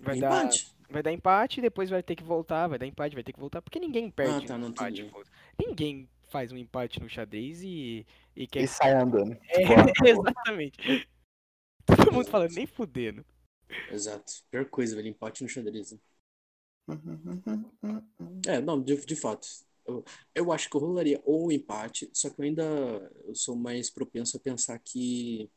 Vai 0.02 0.16
dar, 0.16 0.28
empate. 0.28 0.66
vai 0.90 1.02
dar 1.02 1.12
empate, 1.12 1.60
depois 1.60 1.90
vai 1.90 2.02
ter 2.02 2.16
que 2.16 2.22
voltar, 2.22 2.66
vai 2.68 2.78
dar 2.78 2.86
empate, 2.86 3.14
vai 3.14 3.24
ter 3.24 3.32
que 3.32 3.40
voltar. 3.40 3.62
Porque 3.62 3.78
ninguém 3.78 4.10
perde 4.10 4.32
Ah, 4.36 4.40
tá, 4.46 4.58
não 4.58 4.68
empate. 4.68 5.02
entendi. 5.02 5.12
Ninguém 5.58 6.08
faz 6.28 6.52
um 6.52 6.56
empate 6.56 7.00
no 7.00 7.08
xadrez 7.08 7.62
e, 7.62 8.06
e 8.36 8.46
quer 8.46 8.62
E 8.62 8.66
sai 8.66 8.92
andando. 8.92 9.36
É, 9.50 9.64
ah, 9.74 10.08
exatamente. 10.08 10.78
Todo 11.86 12.12
mundo 12.12 12.28
falando, 12.28 12.52
nem 12.54 12.66
fudendo. 12.66 13.24
Exato. 13.90 14.32
Pior 14.50 14.64
coisa, 14.68 14.96
velho. 14.96 15.08
Empate 15.08 15.42
no 15.42 15.48
xadrez. 15.48 15.92
né? 15.92 15.98
Uhum, 16.88 17.42
É, 18.46 18.60
não, 18.60 18.80
de, 18.82 18.96
de 19.04 19.16
fato. 19.16 19.46
Eu, 19.86 20.04
eu 20.34 20.52
acho 20.52 20.68
que 20.68 20.76
eu 20.76 20.80
rolaria 20.80 21.20
ou 21.24 21.50
empate, 21.50 22.10
só 22.12 22.28
que 22.30 22.40
eu 22.40 22.44
ainda 22.44 22.62
eu 23.24 23.34
sou 23.34 23.56
mais 23.56 23.90
propenso 23.90 24.36
a 24.36 24.40
pensar 24.40 24.78
que 24.78 25.50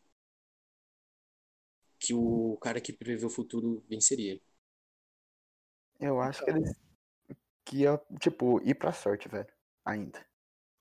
que 2.03 2.13
o 2.13 2.57
cara 2.57 2.81
que 2.81 2.91
prevê 2.91 3.25
o 3.25 3.29
futuro 3.29 3.81
venceria. 3.89 4.37
Eu 5.97 6.19
acho 6.19 6.43
que 6.43 6.51
eles. 6.51 6.69
Que 7.65 7.77
ia, 7.77 7.97
tipo, 8.19 8.61
ir 8.61 8.75
pra 8.75 8.91
sorte, 8.91 9.29
velho. 9.29 9.47
Ainda. 9.85 10.19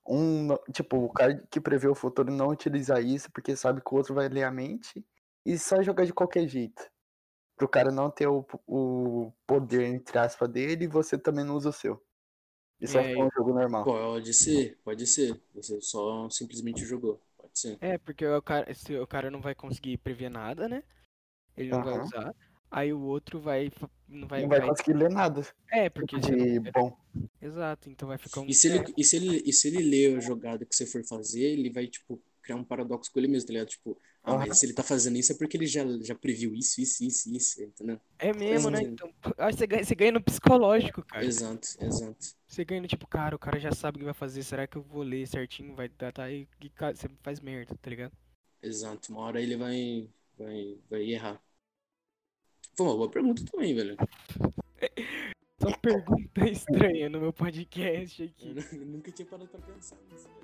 Um, 0.05 0.49
tipo, 0.73 0.97
o 0.97 1.13
cara 1.13 1.41
que 1.49 1.61
prevê 1.61 1.87
o 1.87 1.95
futuro 1.95 2.29
não 2.29 2.49
utilizar 2.49 3.01
isso 3.01 3.31
porque 3.31 3.55
sabe 3.55 3.79
que 3.79 3.93
o 3.93 3.97
outro 3.97 4.13
vai 4.13 4.27
ler 4.27 4.43
a 4.43 4.51
mente 4.51 5.05
e 5.45 5.57
só 5.57 5.81
jogar 5.81 6.05
de 6.05 6.13
qualquer 6.13 6.45
jeito. 6.45 6.91
Pro 7.55 7.69
cara 7.69 7.89
não 7.89 8.11
ter 8.11 8.27
o, 8.27 8.45
o 8.67 9.31
poder, 9.47 9.85
entre 9.85 10.17
aspas, 10.17 10.49
dele 10.49 10.83
e 10.83 10.89
você 10.89 11.17
também 11.17 11.45
não 11.45 11.55
usa 11.55 11.69
o 11.69 11.73
seu. 11.73 12.03
Isso 12.81 12.97
É, 12.97 13.03
ficar 13.11 13.23
um 13.23 13.31
jogo 13.31 13.53
normal. 13.53 13.85
Pode 13.85 14.33
ser, 14.33 14.77
pode 14.83 15.07
ser. 15.07 15.41
Você 15.53 15.79
só 15.79 16.29
simplesmente 16.29 16.83
jogou. 16.83 17.21
Pode 17.37 17.57
ser. 17.57 17.77
É, 17.79 17.97
porque 17.97 18.25
o 18.25 18.41
cara, 18.41 18.73
se 18.73 18.97
o 18.97 19.07
cara 19.07 19.31
não 19.31 19.39
vai 19.39 19.55
conseguir 19.55 19.97
prever 19.99 20.27
nada, 20.27 20.67
né? 20.67 20.83
Ele 21.57 21.69
não 21.69 21.83
vai 21.83 21.93
Aham. 21.93 22.03
usar. 22.03 22.35
Aí 22.71 22.93
o 22.93 23.01
outro 23.01 23.39
vai. 23.39 23.71
Não 24.07 24.27
vai. 24.27 24.41
Não 24.41 24.49
vai 24.49 24.59
vai- 24.59 24.69
conseguir 24.69 24.93
ler 24.93 25.09
nada. 25.09 25.45
É, 25.71 25.89
porque 25.89 26.17
De 26.19 26.59
não... 26.59 26.71
bom. 26.71 26.97
Exato, 27.41 27.89
então 27.89 28.07
vai 28.07 28.17
ficar 28.17 28.41
um. 28.41 28.47
E 28.47 28.53
se 28.53 28.67
ele, 28.67 28.93
e 28.97 29.03
se 29.03 29.15
ele, 29.17 29.43
e 29.45 29.53
se 29.53 29.67
ele 29.67 29.83
lê 29.83 30.15
a 30.15 30.19
jogada 30.19 30.65
que 30.65 30.75
você 30.75 30.85
for 30.85 31.03
fazer, 31.05 31.41
ele 31.41 31.69
vai, 31.69 31.87
tipo, 31.87 32.21
criar 32.41 32.55
um 32.55 32.63
paradoxo 32.63 33.11
com 33.11 33.19
ele 33.19 33.27
mesmo, 33.27 33.47
tá 33.47 33.53
ligado? 33.53 33.69
Tipo, 33.69 33.97
ah, 34.23 34.37
mas 34.37 34.59
se 34.59 34.65
ele 34.65 34.73
tá 34.73 34.81
fazendo 34.83 35.17
isso 35.17 35.33
é 35.33 35.35
porque 35.35 35.57
ele 35.57 35.67
já, 35.67 35.83
já 36.01 36.15
previu 36.15 36.53
isso, 36.55 36.79
isso, 36.81 37.03
isso, 37.03 37.29
isso, 37.35 37.61
entendeu? 37.61 37.99
É 38.17 38.31
mesmo, 38.33 38.69
né? 38.69 38.81
Então, 38.81 39.09
eu 39.37 39.45
acho 39.45 39.57
que 39.57 39.59
você 39.59 39.67
ganha, 39.67 39.83
você 39.83 39.95
ganha 39.95 40.11
no 40.13 40.23
psicológico, 40.23 41.03
cara. 41.05 41.25
Exato, 41.25 41.67
exato. 41.81 42.17
Você 42.47 42.63
ganha 42.63 42.81
no 42.81 42.87
tipo, 42.87 43.05
cara, 43.07 43.35
o 43.35 43.39
cara 43.39 43.59
já 43.59 43.71
sabe 43.71 43.97
o 43.97 43.99
que 43.99 44.05
vai 44.05 44.13
fazer. 44.13 44.43
Será 44.43 44.65
que 44.65 44.77
eu 44.77 44.81
vou 44.81 45.03
ler 45.03 45.27
certinho? 45.27 45.75
Vai 45.75 45.89
dar. 45.89 46.11
Tá 46.13 46.23
aí. 46.23 46.47
cara, 46.75 46.95
Você 46.95 47.09
faz 47.21 47.39
merda, 47.39 47.75
tá 47.81 47.89
ligado? 47.89 48.13
Exato. 48.61 49.11
Uma 49.11 49.21
hora 49.21 49.41
ele 49.41 49.57
vai, 49.57 50.07
vai, 50.37 50.77
vai 50.89 51.11
errar. 51.11 51.41
Foi 52.75 52.85
uma 52.87 52.95
boa 52.95 53.09
pergunta 53.09 53.43
também, 53.45 53.75
velho. 53.75 53.95
Só 55.61 55.77
pergunta 55.77 56.49
estranha 56.49 57.09
no 57.09 57.21
meu 57.21 57.31
podcast 57.31 58.23
aqui. 58.23 58.55
eu 58.73 58.85
nunca 58.85 59.11
tinha 59.11 59.25
parado 59.25 59.49
pra 59.49 59.61
pensar 59.61 59.97
nisso, 60.09 60.27
velho. 60.27 60.43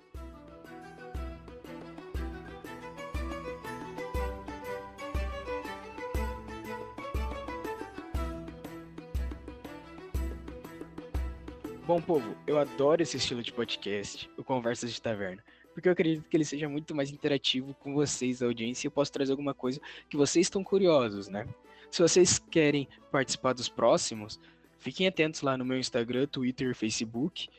Bom, 11.90 12.00
povo, 12.00 12.38
eu 12.46 12.60
adoro 12.60 13.02
esse 13.02 13.18
estilo 13.18 13.42
de 13.42 13.52
podcast, 13.52 14.30
o 14.38 14.44
Conversas 14.44 14.94
de 14.94 15.02
Taverna, 15.02 15.44
porque 15.80 15.88
eu 15.90 15.94
acredito 15.94 16.28
que 16.28 16.36
ele 16.36 16.44
seja 16.44 16.68
muito 16.68 16.94
mais 16.94 17.10
interativo 17.10 17.74
com 17.76 17.94
vocês, 17.94 18.42
a 18.42 18.46
audiência, 18.46 18.86
e 18.86 18.88
eu 18.88 18.92
posso 18.92 19.12
trazer 19.12 19.32
alguma 19.32 19.54
coisa 19.54 19.80
que 20.10 20.18
vocês 20.18 20.46
estão 20.46 20.64
curiosos, 20.64 21.30
né? 21.30 21.48
Se 21.90 22.02
vocês 22.02 22.38
querem 22.38 22.88
participar 23.12 23.54
dos 23.54 23.70
próximos, 23.70 24.40
fiquem 24.78 25.08
atentos 25.08 25.42
lá 25.42 25.58
no 25.58 25.64
meu 25.64 25.80
Instagram, 25.80 26.28
Twitter, 26.28 26.76
Facebook, 26.76 27.50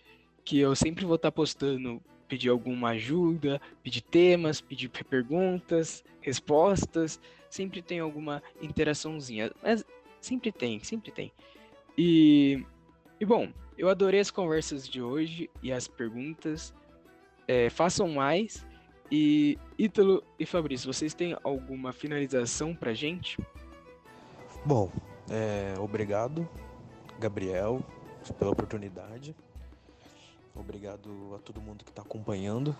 que 0.44 0.58
eu 0.58 0.76
sempre 0.76 1.04
vou 1.04 1.16
estar 1.16 1.32
postando, 1.32 2.00
pedir 2.28 2.50
alguma 2.50 2.90
ajuda, 2.90 3.60
pedir 3.82 4.02
temas, 4.02 4.60
pedir 4.60 4.88
perguntas, 4.88 6.04
respostas, 6.20 7.18
sempre 7.48 7.80
tem 7.80 8.00
alguma 8.00 8.42
interaçãozinha, 8.60 9.50
mas 9.62 9.84
sempre 10.20 10.52
tem, 10.52 10.78
sempre 10.84 11.10
tem. 11.10 11.32
E, 11.96 12.64
e 13.18 13.24
bom, 13.24 13.50
eu 13.78 13.88
adorei 13.88 14.20
as 14.20 14.30
conversas 14.30 14.86
de 14.86 15.00
hoje 15.00 15.48
e 15.62 15.72
as 15.72 15.88
perguntas. 15.88 16.74
É, 17.50 17.68
façam 17.68 18.06
mais. 18.06 18.64
E 19.10 19.58
Ítalo 19.76 20.22
e 20.38 20.46
Fabrício, 20.46 20.86
vocês 20.86 21.12
têm 21.12 21.36
alguma 21.42 21.92
finalização 21.92 22.76
pra 22.76 22.94
gente? 22.94 23.36
Bom, 24.64 24.88
é, 25.28 25.74
obrigado, 25.80 26.48
Gabriel, 27.18 27.82
pela 28.38 28.52
oportunidade. 28.52 29.34
Obrigado 30.54 31.34
a 31.34 31.38
todo 31.40 31.60
mundo 31.60 31.84
que 31.84 31.90
está 31.90 32.02
acompanhando. 32.02 32.76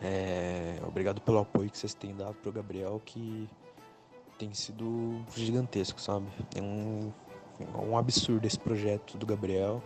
É, 0.00 0.78
obrigado 0.86 1.20
pelo 1.20 1.40
apoio 1.40 1.68
que 1.68 1.76
vocês 1.76 1.92
têm 1.92 2.14
dado 2.14 2.34
pro 2.34 2.52
Gabriel, 2.52 3.02
que 3.04 3.48
tem 4.38 4.54
sido 4.54 5.20
gigantesco, 5.34 6.00
sabe? 6.00 6.28
É 6.54 6.62
um, 6.62 7.12
é 7.58 7.76
um 7.76 7.98
absurdo 7.98 8.46
esse 8.46 8.58
projeto 8.58 9.18
do 9.18 9.26
Gabriel. 9.26 9.82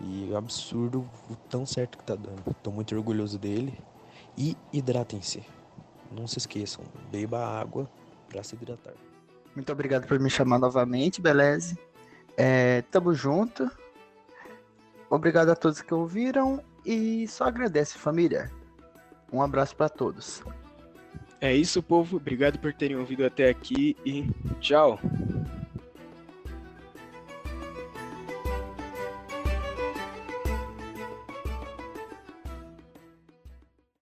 E 0.00 0.30
é 0.30 0.34
um 0.34 0.38
absurdo 0.38 1.08
o 1.28 1.36
tão 1.48 1.66
certo 1.66 1.98
que 1.98 2.04
tá 2.04 2.14
dando. 2.14 2.42
Tô 2.62 2.70
muito 2.70 2.94
orgulhoso 2.94 3.38
dele. 3.38 3.78
E 4.36 4.56
hidratem-se. 4.72 5.42
Não 6.10 6.26
se 6.26 6.38
esqueçam, 6.38 6.84
beba 7.10 7.38
água 7.38 7.88
para 8.28 8.42
se 8.42 8.54
hidratar. 8.54 8.94
Muito 9.54 9.70
obrigado 9.72 10.06
por 10.06 10.18
me 10.18 10.30
chamar 10.30 10.58
novamente, 10.58 11.20
beleza? 11.20 11.76
É, 12.36 12.82
tamo 12.90 13.12
junto. 13.14 13.70
Obrigado 15.08 15.50
a 15.50 15.56
todos 15.56 15.82
que 15.82 15.92
ouviram 15.92 16.62
e 16.84 17.26
só 17.28 17.44
agradece, 17.44 17.98
família. 17.98 18.50
Um 19.32 19.42
abraço 19.42 19.76
pra 19.76 19.88
todos. 19.88 20.42
É 21.40 21.54
isso, 21.54 21.82
povo. 21.82 22.16
Obrigado 22.16 22.58
por 22.58 22.72
terem 22.72 22.96
ouvido 22.96 23.24
até 23.24 23.48
aqui 23.48 23.96
e 24.04 24.30
tchau. 24.60 24.98